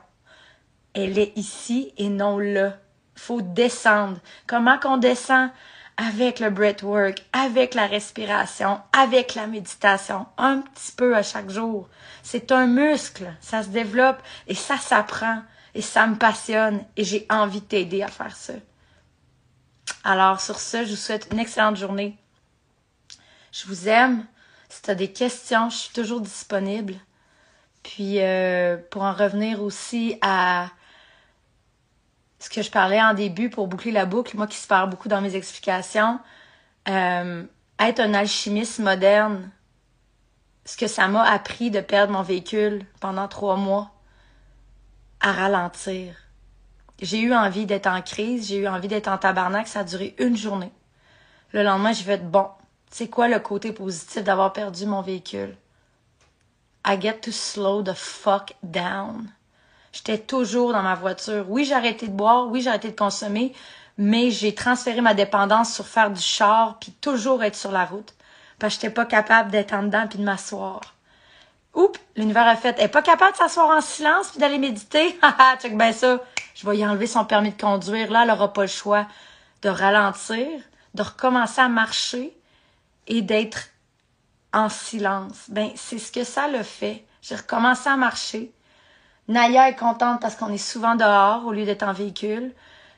elle 0.94 1.18
est 1.18 1.36
ici 1.36 1.92
et 1.98 2.08
non 2.08 2.38
là. 2.38 2.78
Faut 3.16 3.42
descendre. 3.42 4.18
Comment 4.46 4.78
qu'on 4.78 4.96
descend? 4.96 5.50
Avec 5.96 6.40
le 6.40 6.50
breathwork, 6.50 7.24
avec 7.32 7.74
la 7.74 7.86
respiration, 7.86 8.80
avec 8.92 9.36
la 9.36 9.46
méditation, 9.46 10.26
un 10.38 10.60
petit 10.60 10.90
peu 10.90 11.14
à 11.14 11.22
chaque 11.22 11.50
jour. 11.50 11.88
C'est 12.24 12.50
un 12.50 12.66
muscle, 12.66 13.32
ça 13.40 13.62
se 13.62 13.68
développe 13.68 14.20
et 14.48 14.56
ça 14.56 14.76
s'apprend 14.76 15.42
et 15.72 15.82
ça 15.82 16.08
me 16.08 16.16
passionne 16.16 16.84
et 16.96 17.04
j'ai 17.04 17.26
envie 17.30 17.60
de 17.60 17.66
t'aider 17.66 18.02
à 18.02 18.08
faire 18.08 18.34
ça. 18.34 18.54
Alors 20.02 20.40
sur 20.40 20.58
ce, 20.58 20.84
je 20.84 20.90
vous 20.90 20.96
souhaite 20.96 21.28
une 21.30 21.38
excellente 21.38 21.76
journée. 21.76 22.18
Je 23.52 23.66
vous 23.66 23.88
aime. 23.88 24.26
Si 24.68 24.82
tu 24.82 24.90
as 24.90 24.96
des 24.96 25.12
questions, 25.12 25.70
je 25.70 25.76
suis 25.76 25.92
toujours 25.92 26.20
disponible. 26.20 26.94
Puis 27.84 28.20
euh, 28.20 28.76
pour 28.90 29.02
en 29.02 29.12
revenir 29.12 29.62
aussi 29.62 30.18
à 30.22 30.70
ce 32.44 32.50
que 32.50 32.60
je 32.60 32.70
parlais 32.70 33.00
en 33.00 33.14
début 33.14 33.48
pour 33.48 33.68
boucler 33.68 33.90
la 33.90 34.04
boucle, 34.04 34.36
moi 34.36 34.46
qui 34.46 34.58
se 34.58 34.68
perds 34.68 34.88
beaucoup 34.88 35.08
dans 35.08 35.22
mes 35.22 35.34
explications, 35.34 36.20
euh, 36.90 37.42
être 37.78 38.00
un 38.00 38.12
alchimiste 38.12 38.80
moderne, 38.80 39.50
ce 40.66 40.76
que 40.76 40.86
ça 40.86 41.08
m'a 41.08 41.22
appris 41.22 41.70
de 41.70 41.80
perdre 41.80 42.12
mon 42.12 42.20
véhicule 42.20 42.84
pendant 43.00 43.28
trois 43.28 43.56
mois, 43.56 43.92
à 45.20 45.32
ralentir. 45.32 46.14
J'ai 47.00 47.20
eu 47.20 47.32
envie 47.32 47.64
d'être 47.64 47.86
en 47.86 48.02
crise, 48.02 48.48
j'ai 48.48 48.58
eu 48.58 48.68
envie 48.68 48.88
d'être 48.88 49.08
en 49.08 49.16
tabarnak, 49.16 49.66
ça 49.66 49.80
a 49.80 49.84
duré 49.84 50.14
une 50.18 50.36
journée. 50.36 50.72
Le 51.52 51.62
lendemain, 51.62 51.94
je 51.94 52.04
vais 52.04 52.12
être 52.14 52.30
bon. 52.30 52.48
C'est 52.90 53.08
quoi 53.08 53.26
le 53.26 53.40
côté 53.40 53.72
positif 53.72 54.22
d'avoir 54.22 54.52
perdu 54.52 54.84
mon 54.84 55.00
véhicule? 55.00 55.56
I 56.86 57.00
get 57.00 57.20
to 57.22 57.32
slow 57.32 57.82
the 57.82 57.94
fuck 57.94 58.52
down. 58.62 59.32
J'étais 59.94 60.18
toujours 60.18 60.72
dans 60.72 60.82
ma 60.82 60.96
voiture. 60.96 61.46
Oui, 61.48 61.64
j'ai 61.64 61.74
arrêté 61.74 62.08
de 62.08 62.12
boire, 62.12 62.48
oui, 62.48 62.60
j'ai 62.60 62.68
arrêté 62.68 62.90
de 62.90 62.96
consommer, 62.96 63.54
mais 63.96 64.32
j'ai 64.32 64.52
transféré 64.52 65.00
ma 65.00 65.14
dépendance 65.14 65.72
sur 65.72 65.86
faire 65.86 66.10
du 66.10 66.20
char 66.20 66.78
puis 66.80 66.90
toujours 66.90 67.44
être 67.44 67.54
sur 67.54 67.70
la 67.70 67.84
route. 67.84 68.12
Parce 68.58 68.74
que 68.74 68.82
j'étais 68.82 68.92
pas 68.92 69.04
capable 69.04 69.52
d'être 69.52 69.72
en 69.72 69.84
dedans 69.84 70.08
puis 70.08 70.18
de 70.18 70.24
m'asseoir. 70.24 70.80
Oups, 71.74 72.00
l'univers 72.16 72.46
a 72.48 72.56
fait, 72.56 72.74
elle 72.78 72.86
est 72.86 72.88
pas 72.88 73.02
capable 73.02 73.32
de 73.32 73.36
s'asseoir 73.36 73.68
en 73.68 73.80
silence 73.80 74.30
puis 74.30 74.40
d'aller 74.40 74.58
méditer? 74.58 75.16
Haha, 75.22 75.58
check 75.58 75.76
ben 75.76 75.92
ça. 75.92 76.20
Je 76.56 76.68
vais 76.68 76.78
y 76.78 76.84
enlever 76.84 77.06
son 77.06 77.24
permis 77.24 77.52
de 77.52 77.60
conduire. 77.60 78.10
Là, 78.10 78.24
elle 78.24 78.30
aura 78.32 78.52
pas 78.52 78.62
le 78.62 78.68
choix 78.68 79.06
de 79.62 79.68
ralentir, 79.68 80.48
de 80.94 81.02
recommencer 81.02 81.60
à 81.60 81.68
marcher 81.68 82.36
et 83.06 83.22
d'être 83.22 83.68
en 84.52 84.68
silence. 84.68 85.44
Ben, 85.48 85.70
c'est 85.76 85.98
ce 86.00 86.10
que 86.10 86.24
ça 86.24 86.48
le 86.48 86.64
fait. 86.64 87.04
J'ai 87.22 87.36
recommencé 87.36 87.88
à 87.88 87.96
marcher. 87.96 88.52
Naya 89.28 89.68
est 89.68 89.76
contente 89.76 90.20
parce 90.20 90.36
qu'on 90.36 90.52
est 90.52 90.58
souvent 90.58 90.96
dehors 90.96 91.46
au 91.46 91.52
lieu 91.52 91.64
d'être 91.64 91.82
en 91.82 91.92
véhicule. 91.92 92.52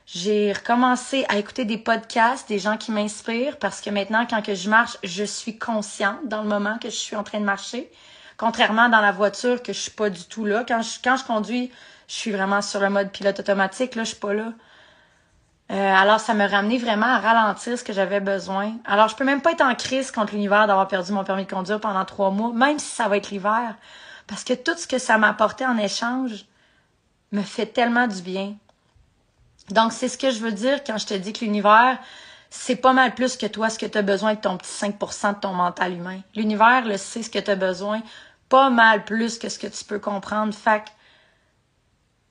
J'ai 0.05 0.53
recommencé 0.53 1.25
à 1.29 1.37
écouter 1.37 1.65
des 1.65 1.77
podcasts, 1.77 2.47
des 2.47 2.59
gens 2.59 2.77
qui 2.77 2.91
m'inspirent 2.91 3.57
parce 3.57 3.81
que 3.81 3.89
maintenant, 3.89 4.25
quand 4.29 4.41
je 4.45 4.69
marche, 4.69 4.97
je 5.03 5.23
suis 5.23 5.57
consciente 5.57 6.19
dans 6.25 6.41
le 6.41 6.47
moment 6.47 6.77
que 6.79 6.89
je 6.89 6.95
suis 6.95 7.15
en 7.15 7.23
train 7.23 7.39
de 7.39 7.45
marcher. 7.45 7.89
Contrairement 8.37 8.89
dans 8.89 9.01
la 9.01 9.11
voiture 9.11 9.63
que 9.63 9.73
je 9.73 9.79
suis 9.79 9.91
pas 9.91 10.09
du 10.09 10.23
tout 10.25 10.45
là. 10.45 10.63
Quand 10.67 10.81
je, 10.81 10.99
quand 11.03 11.17
je 11.17 11.23
conduis, 11.23 11.71
je 12.07 12.13
suis 12.13 12.31
vraiment 12.31 12.61
sur 12.61 12.79
le 12.79 12.89
mode 12.89 13.11
pilote 13.11 13.39
automatique. 13.39 13.95
Là, 13.95 14.03
je 14.03 14.09
suis 14.09 14.19
pas 14.19 14.33
là. 14.33 14.53
Euh, 15.71 15.95
alors, 15.95 16.19
ça 16.19 16.33
me 16.33 16.47
ramenait 16.47 16.77
vraiment 16.77 17.07
à 17.07 17.19
ralentir 17.19 17.77
ce 17.77 17.83
que 17.83 17.91
j'avais 17.91 18.21
besoin. 18.21 18.73
Alors, 18.85 19.09
je 19.09 19.15
peux 19.15 19.25
même 19.25 19.41
pas 19.41 19.51
être 19.51 19.63
en 19.63 19.75
crise 19.75 20.11
contre 20.11 20.33
l'univers 20.33 20.67
d'avoir 20.67 20.87
perdu 20.87 21.11
mon 21.11 21.23
permis 21.23 21.45
de 21.45 21.51
conduire 21.51 21.81
pendant 21.81 22.05
trois 22.05 22.31
mois, 22.31 22.53
même 22.53 22.79
si 22.79 22.87
ça 22.87 23.07
va 23.09 23.17
être 23.17 23.31
l'hiver. 23.31 23.75
Parce 24.27 24.43
que 24.43 24.53
tout 24.53 24.77
ce 24.77 24.87
que 24.87 24.99
ça 24.99 25.17
m'apportait 25.17 25.65
en 25.65 25.77
échange 25.77 26.45
me 27.31 27.41
fait 27.41 27.65
tellement 27.65 28.07
du 28.07 28.21
bien. 28.21 28.55
Donc, 29.69 29.91
c'est 29.91 30.09
ce 30.09 30.17
que 30.17 30.31
je 30.31 30.39
veux 30.39 30.51
dire 30.51 30.83
quand 30.83 30.97
je 30.97 31.07
te 31.07 31.13
dis 31.13 31.33
que 31.33 31.43
l'univers, 31.43 31.97
c'est 32.49 32.75
pas 32.77 32.93
mal 32.93 33.13
plus 33.15 33.35
que 33.37 33.45
toi 33.45 33.69
ce 33.69 33.77
que 33.77 33.85
tu 33.85 33.97
as 33.97 34.01
besoin 34.01 34.35
de 34.35 34.39
ton 34.39 34.57
petit 34.57 34.71
5% 34.71 35.35
de 35.35 35.39
ton 35.39 35.53
mental 35.53 35.93
humain. 35.93 36.21
L'univers 36.35 36.85
le 36.85 36.97
sait 36.97 37.23
ce 37.23 37.29
que 37.29 37.39
tu 37.39 37.51
as 37.51 37.55
besoin, 37.55 38.01
pas 38.49 38.69
mal 38.69 39.03
plus 39.03 39.37
que 39.37 39.49
ce 39.49 39.59
que 39.59 39.67
tu 39.67 39.83
peux 39.83 39.99
comprendre. 39.99 40.53
Fait 40.53 40.83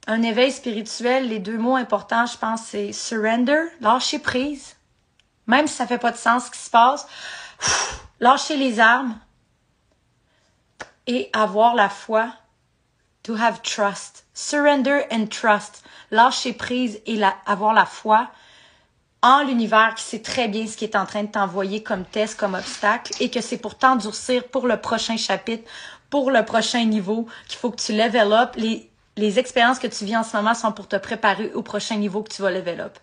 un 0.07 0.22
éveil 0.22 0.53
spirituel, 0.53 1.28
les 1.28 1.40
deux 1.40 1.59
mots 1.59 1.76
importants, 1.76 2.26
je 2.26 2.38
pense, 2.38 2.62
c'est 2.62 2.92
surrender, 2.92 3.61
lâcher 3.80 4.18
prise. 4.18 4.76
Même 5.47 5.66
si 5.66 5.74
ça 5.74 5.86
fait 5.86 5.99
pas 5.99 6.12
de 6.12 6.16
sens 6.16 6.47
ce 6.47 6.51
qui 6.51 6.59
se 6.59 6.70
passe, 6.70 7.07
lâcher 8.20 8.57
les 8.57 8.80
armes 8.80 9.18
et 11.07 11.31
avoir 11.33 11.75
la 11.75 11.89
foi. 11.89 12.29
To 13.23 13.35
have 13.35 13.63
trust. 13.63 14.25
Surrender 14.35 15.05
and 15.11 15.27
trust. 15.27 15.83
Lâcher 16.11 16.53
prise 16.53 17.01
et 17.07 17.21
avoir 17.47 17.75
la 17.75 17.87
foi 17.87 18.29
en 19.23 19.43
l'univers 19.43 19.95
qui 19.97 20.05
sait 20.05 20.23
très 20.23 20.47
bien 20.47 20.67
ce 20.67 20.77
qui 20.77 20.85
est 20.85 20.95
en 20.95 21.07
train 21.07 21.25
de 21.25 21.29
t'envoyer 21.29 21.83
comme 21.83 22.05
test, 22.05 22.39
comme 22.39 22.55
obstacle, 22.55 23.13
et 23.19 23.31
que 23.31 23.41
c'est 23.41 23.57
pour 23.57 23.77
t'endurcir 23.77 24.45
pour 24.45 24.69
le 24.69 24.77
prochain 24.77 25.17
chapitre, 25.17 25.69
pour 26.11 26.31
le 26.31 26.45
prochain 26.45 26.85
niveau, 26.85 27.27
qu'il 27.49 27.59
faut 27.59 27.71
que 27.71 27.83
tu 27.83 27.93
level. 27.93 28.33
Les, 29.17 29.39
expériences 29.39 29.79
que 29.79 29.87
tu 29.89 30.05
vis 30.05 30.17
en 30.17 30.23
ce 30.23 30.37
moment 30.37 30.55
sont 30.55 30.71
pour 30.71 30.87
te 30.87 30.97
préparer 30.97 31.51
au 31.55 31.63
prochain 31.63 31.97
niveau 31.97 32.23
que 32.23 32.33
tu 32.33 32.43
vas 32.43 32.51
level 32.51 32.81
up. 32.81 32.99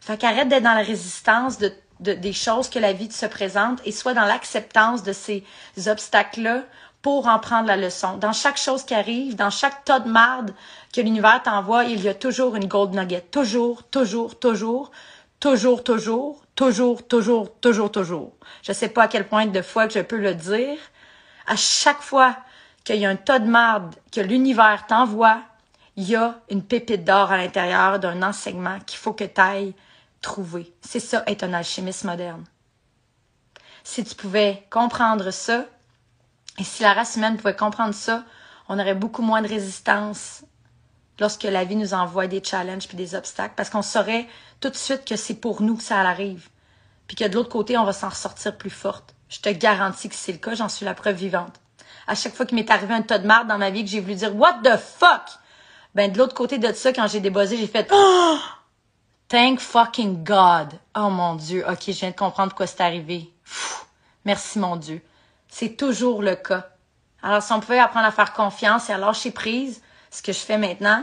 Fait 0.00 0.16
qu'arrête 0.16 0.48
d'être 0.48 0.62
dans 0.62 0.74
la 0.74 0.82
résistance 0.82 1.58
de, 1.58 1.72
de, 2.00 2.12
des 2.12 2.32
choses 2.32 2.68
que 2.68 2.78
la 2.78 2.92
vie 2.92 3.08
te 3.08 3.26
présente 3.26 3.80
et 3.84 3.90
sois 3.90 4.14
dans 4.14 4.26
l'acceptance 4.26 5.02
de 5.02 5.12
ces 5.12 5.42
obstacles-là 5.86 6.62
pour 7.06 7.28
en 7.28 7.38
prendre 7.38 7.68
la 7.68 7.76
leçon. 7.76 8.16
Dans 8.16 8.32
chaque 8.32 8.56
chose 8.56 8.82
qui 8.82 8.92
arrive, 8.92 9.36
dans 9.36 9.48
chaque 9.48 9.84
tas 9.84 10.00
de 10.00 10.10
marde 10.10 10.52
que 10.92 11.00
l'univers 11.00 11.40
t'envoie, 11.40 11.84
il 11.84 12.02
y 12.02 12.08
a 12.08 12.14
toujours 12.14 12.56
une 12.56 12.66
gold 12.66 12.94
nugget. 12.94 13.20
Toujours, 13.30 13.84
toujours, 13.84 14.40
toujours, 14.40 14.90
toujours, 15.38 15.84
toujours, 15.84 16.42
toujours, 16.56 17.06
toujours, 17.06 17.60
toujours, 17.60 17.92
toujours. 17.92 18.32
Je 18.64 18.72
sais 18.72 18.88
pas 18.88 19.04
à 19.04 19.06
quel 19.06 19.28
point 19.28 19.46
de 19.46 19.62
fois 19.62 19.86
que 19.86 19.94
je 19.94 20.00
peux 20.00 20.16
le 20.16 20.34
dire. 20.34 20.78
À 21.46 21.54
chaque 21.54 22.02
fois 22.02 22.34
qu'il 22.82 22.96
y 22.96 23.06
a 23.06 23.08
un 23.08 23.14
tas 23.14 23.38
de 23.38 23.46
marde 23.46 23.94
que 24.10 24.20
l'univers 24.20 24.84
t'envoie, 24.88 25.38
il 25.94 26.10
y 26.10 26.16
a 26.16 26.40
une 26.50 26.64
pépite 26.64 27.04
d'or 27.04 27.30
à 27.30 27.36
l'intérieur 27.36 28.00
d'un 28.00 28.20
enseignement 28.24 28.80
qu'il 28.84 28.98
faut 28.98 29.12
que 29.12 29.22
tu 29.22 29.40
ailles 29.40 29.74
trouver. 30.22 30.74
C'est 30.80 30.98
ça, 30.98 31.22
être 31.28 31.44
un 31.44 31.52
alchimiste 31.52 32.02
moderne. 32.02 32.44
Si 33.84 34.02
tu 34.02 34.16
pouvais 34.16 34.66
comprendre 34.70 35.30
ça, 35.30 35.66
et 36.58 36.64
si 36.64 36.82
la 36.82 36.92
race 36.92 37.16
humaine 37.16 37.36
pouvait 37.36 37.56
comprendre 37.56 37.94
ça, 37.94 38.24
on 38.68 38.78
aurait 38.78 38.94
beaucoup 38.94 39.22
moins 39.22 39.42
de 39.42 39.48
résistance 39.48 40.44
lorsque 41.18 41.44
la 41.44 41.64
vie 41.64 41.76
nous 41.76 41.94
envoie 41.94 42.26
des 42.26 42.42
challenges 42.42 42.88
puis 42.88 42.96
des 42.96 43.14
obstacles, 43.14 43.54
parce 43.56 43.70
qu'on 43.70 43.82
saurait 43.82 44.26
tout 44.60 44.68
de 44.68 44.76
suite 44.76 45.04
que 45.04 45.16
c'est 45.16 45.34
pour 45.34 45.62
nous 45.62 45.76
que 45.76 45.82
ça 45.82 46.00
arrive, 46.00 46.48
puis 47.06 47.16
que 47.16 47.24
de 47.24 47.34
l'autre 47.34 47.48
côté, 47.48 47.78
on 47.78 47.84
va 47.84 47.92
s'en 47.92 48.08
ressortir 48.08 48.56
plus 48.56 48.70
forte. 48.70 49.14
Je 49.28 49.40
te 49.40 49.48
garantis 49.48 50.08
que 50.08 50.14
c'est 50.14 50.32
le 50.32 50.38
cas, 50.38 50.54
j'en 50.54 50.68
suis 50.68 50.84
la 50.84 50.94
preuve 50.94 51.16
vivante 51.16 51.60
à 52.06 52.14
chaque 52.14 52.34
fois 52.34 52.46
qu'il 52.46 52.56
m'est 52.56 52.70
arrivé 52.70 52.94
un 52.94 53.02
tas 53.02 53.18
de 53.18 53.26
marde 53.26 53.48
dans 53.48 53.58
ma 53.58 53.70
vie 53.70 53.84
que 53.84 53.90
j'ai 53.90 54.00
voulu 54.00 54.14
dire 54.14 54.34
What 54.36 54.60
the 54.62 54.76
fuck? 54.76 55.22
Ben, 55.94 56.12
de 56.12 56.18
l'autre 56.18 56.34
côté 56.34 56.58
de 56.58 56.72
ça, 56.72 56.92
quand 56.92 57.06
j'ai 57.08 57.20
débossé, 57.20 57.56
j'ai 57.56 57.66
fait 57.66 57.88
oh! 57.92 58.38
Thank 59.28 59.60
fucking 59.60 60.22
God. 60.22 60.68
Oh 60.96 61.10
mon 61.10 61.34
Dieu. 61.34 61.64
OK, 61.68 61.82
je 61.88 61.92
viens 61.92 62.10
de 62.10 62.16
comprendre 62.16 62.54
quoi 62.54 62.66
c'est 62.66 62.80
arrivé. 62.80 63.32
merci 64.24 64.58
mon 64.58 64.76
Dieu. 64.76 65.02
C'est 65.58 65.74
toujours 65.74 66.20
le 66.20 66.36
cas. 66.36 66.68
Alors, 67.22 67.42
si 67.42 67.50
on 67.50 67.60
pouvait 67.60 67.78
apprendre 67.78 68.04
à 68.04 68.12
faire 68.12 68.34
confiance 68.34 68.90
et 68.90 68.92
à 68.92 68.98
lâcher 68.98 69.30
prise, 69.30 69.80
ce 70.10 70.20
que 70.20 70.30
je 70.30 70.38
fais 70.38 70.58
maintenant, 70.58 71.02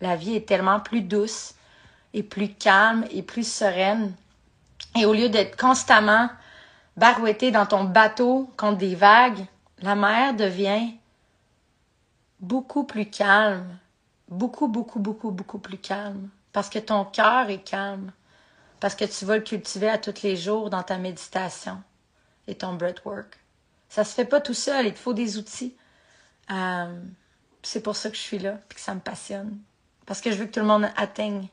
la 0.00 0.16
vie 0.16 0.34
est 0.34 0.48
tellement 0.48 0.80
plus 0.80 1.00
douce 1.00 1.54
et 2.12 2.24
plus 2.24 2.52
calme 2.52 3.04
et 3.12 3.22
plus 3.22 3.46
sereine. 3.46 4.12
Et 4.96 5.06
au 5.06 5.14
lieu 5.14 5.28
d'être 5.28 5.56
constamment 5.56 6.28
barouetté 6.96 7.52
dans 7.52 7.66
ton 7.66 7.84
bateau 7.84 8.50
contre 8.56 8.78
des 8.78 8.96
vagues, 8.96 9.46
la 9.78 9.94
mer 9.94 10.34
devient 10.34 10.94
beaucoup 12.40 12.82
plus 12.82 13.06
calme, 13.06 13.78
beaucoup, 14.26 14.66
beaucoup, 14.66 14.98
beaucoup, 14.98 15.30
beaucoup 15.30 15.60
plus 15.60 15.78
calme, 15.78 16.30
parce 16.52 16.68
que 16.68 16.80
ton 16.80 17.04
cœur 17.04 17.48
est 17.48 17.62
calme, 17.62 18.10
parce 18.80 18.96
que 18.96 19.04
tu 19.04 19.24
vas 19.24 19.36
le 19.36 19.44
cultiver 19.44 19.88
à 19.88 19.98
tous 19.98 20.24
les 20.24 20.36
jours 20.36 20.68
dans 20.68 20.82
ta 20.82 20.98
méditation 20.98 21.80
et 22.48 22.56
ton 22.56 22.72
breathwork. 22.72 23.43
Ça 23.94 24.02
se 24.02 24.12
fait 24.12 24.24
pas 24.24 24.40
tout 24.40 24.54
seul, 24.54 24.88
il 24.88 24.92
te 24.92 24.98
faut 24.98 25.12
des 25.12 25.38
outils. 25.38 25.76
Euh, 26.50 27.00
c'est 27.62 27.80
pour 27.80 27.94
ça 27.94 28.10
que 28.10 28.16
je 28.16 28.22
suis 28.22 28.40
là, 28.40 28.58
et 28.68 28.74
que 28.74 28.80
ça 28.80 28.92
me 28.92 28.98
passionne. 28.98 29.56
Parce 30.04 30.20
que 30.20 30.32
je 30.32 30.36
veux 30.36 30.46
que 30.46 30.50
tout 30.50 30.58
le 30.58 30.66
monde 30.66 30.88
atteigne 30.96 31.46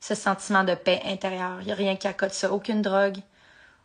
ce 0.00 0.16
sentiment 0.16 0.64
de 0.64 0.74
paix 0.74 1.00
intérieure. 1.04 1.58
Il 1.60 1.66
n'y 1.66 1.70
a 1.70 1.76
rien 1.76 1.94
qui 1.94 2.08
accote 2.08 2.32
ça. 2.32 2.52
Aucune 2.52 2.82
drogue, 2.82 3.18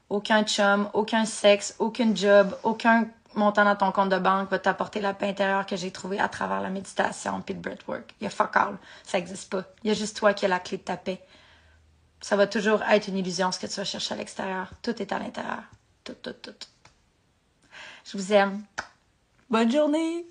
aucun 0.10 0.44
chum, 0.44 0.90
aucun 0.94 1.26
sexe, 1.26 1.76
aucun 1.78 2.16
job, 2.16 2.58
aucun 2.64 3.08
montant 3.36 3.66
dans 3.66 3.76
ton 3.76 3.92
compte 3.92 4.10
de 4.10 4.18
banque 4.18 4.50
va 4.50 4.58
t'apporter 4.58 5.00
la 5.00 5.14
paix 5.14 5.30
intérieure 5.30 5.68
que 5.68 5.76
j'ai 5.76 5.92
trouvée 5.92 6.20
à 6.20 6.28
travers 6.28 6.60
la 6.60 6.72
méditation 6.72 7.44
et 7.48 7.54
le 7.54 7.60
breathwork. 7.60 8.16
Il 8.20 8.24
y 8.24 8.28
a 8.28 8.32
fuck 8.32 8.58
all. 8.58 8.80
Ça 9.04 9.20
n'existe 9.20 9.52
pas. 9.52 9.64
Il 9.84 9.90
y 9.90 9.92
a 9.92 9.94
juste 9.94 10.18
toi 10.18 10.34
qui 10.34 10.46
as 10.46 10.48
la 10.48 10.60
clé 10.60 10.78
de 10.78 10.84
ta 10.84 10.98
paix. 10.98 11.22
Ça 12.20 12.36
va 12.36 12.48
toujours 12.48 12.82
être 12.82 13.10
une 13.10 13.18
illusion 13.18 13.52
ce 13.52 13.60
que 13.60 13.68
tu 13.68 13.76
vas 13.76 13.84
chercher 13.84 14.16
à 14.16 14.18
l'extérieur. 14.18 14.72
Tout 14.82 15.00
est 15.00 15.12
à 15.12 15.20
l'intérieur. 15.20 15.62
Tout, 16.04 16.16
tout, 16.24 16.34
tout. 16.34 16.56
Je 18.12 18.18
vous 18.18 18.34
aime. 18.34 18.64
Bonne 19.52 19.72
journée! 19.72 20.26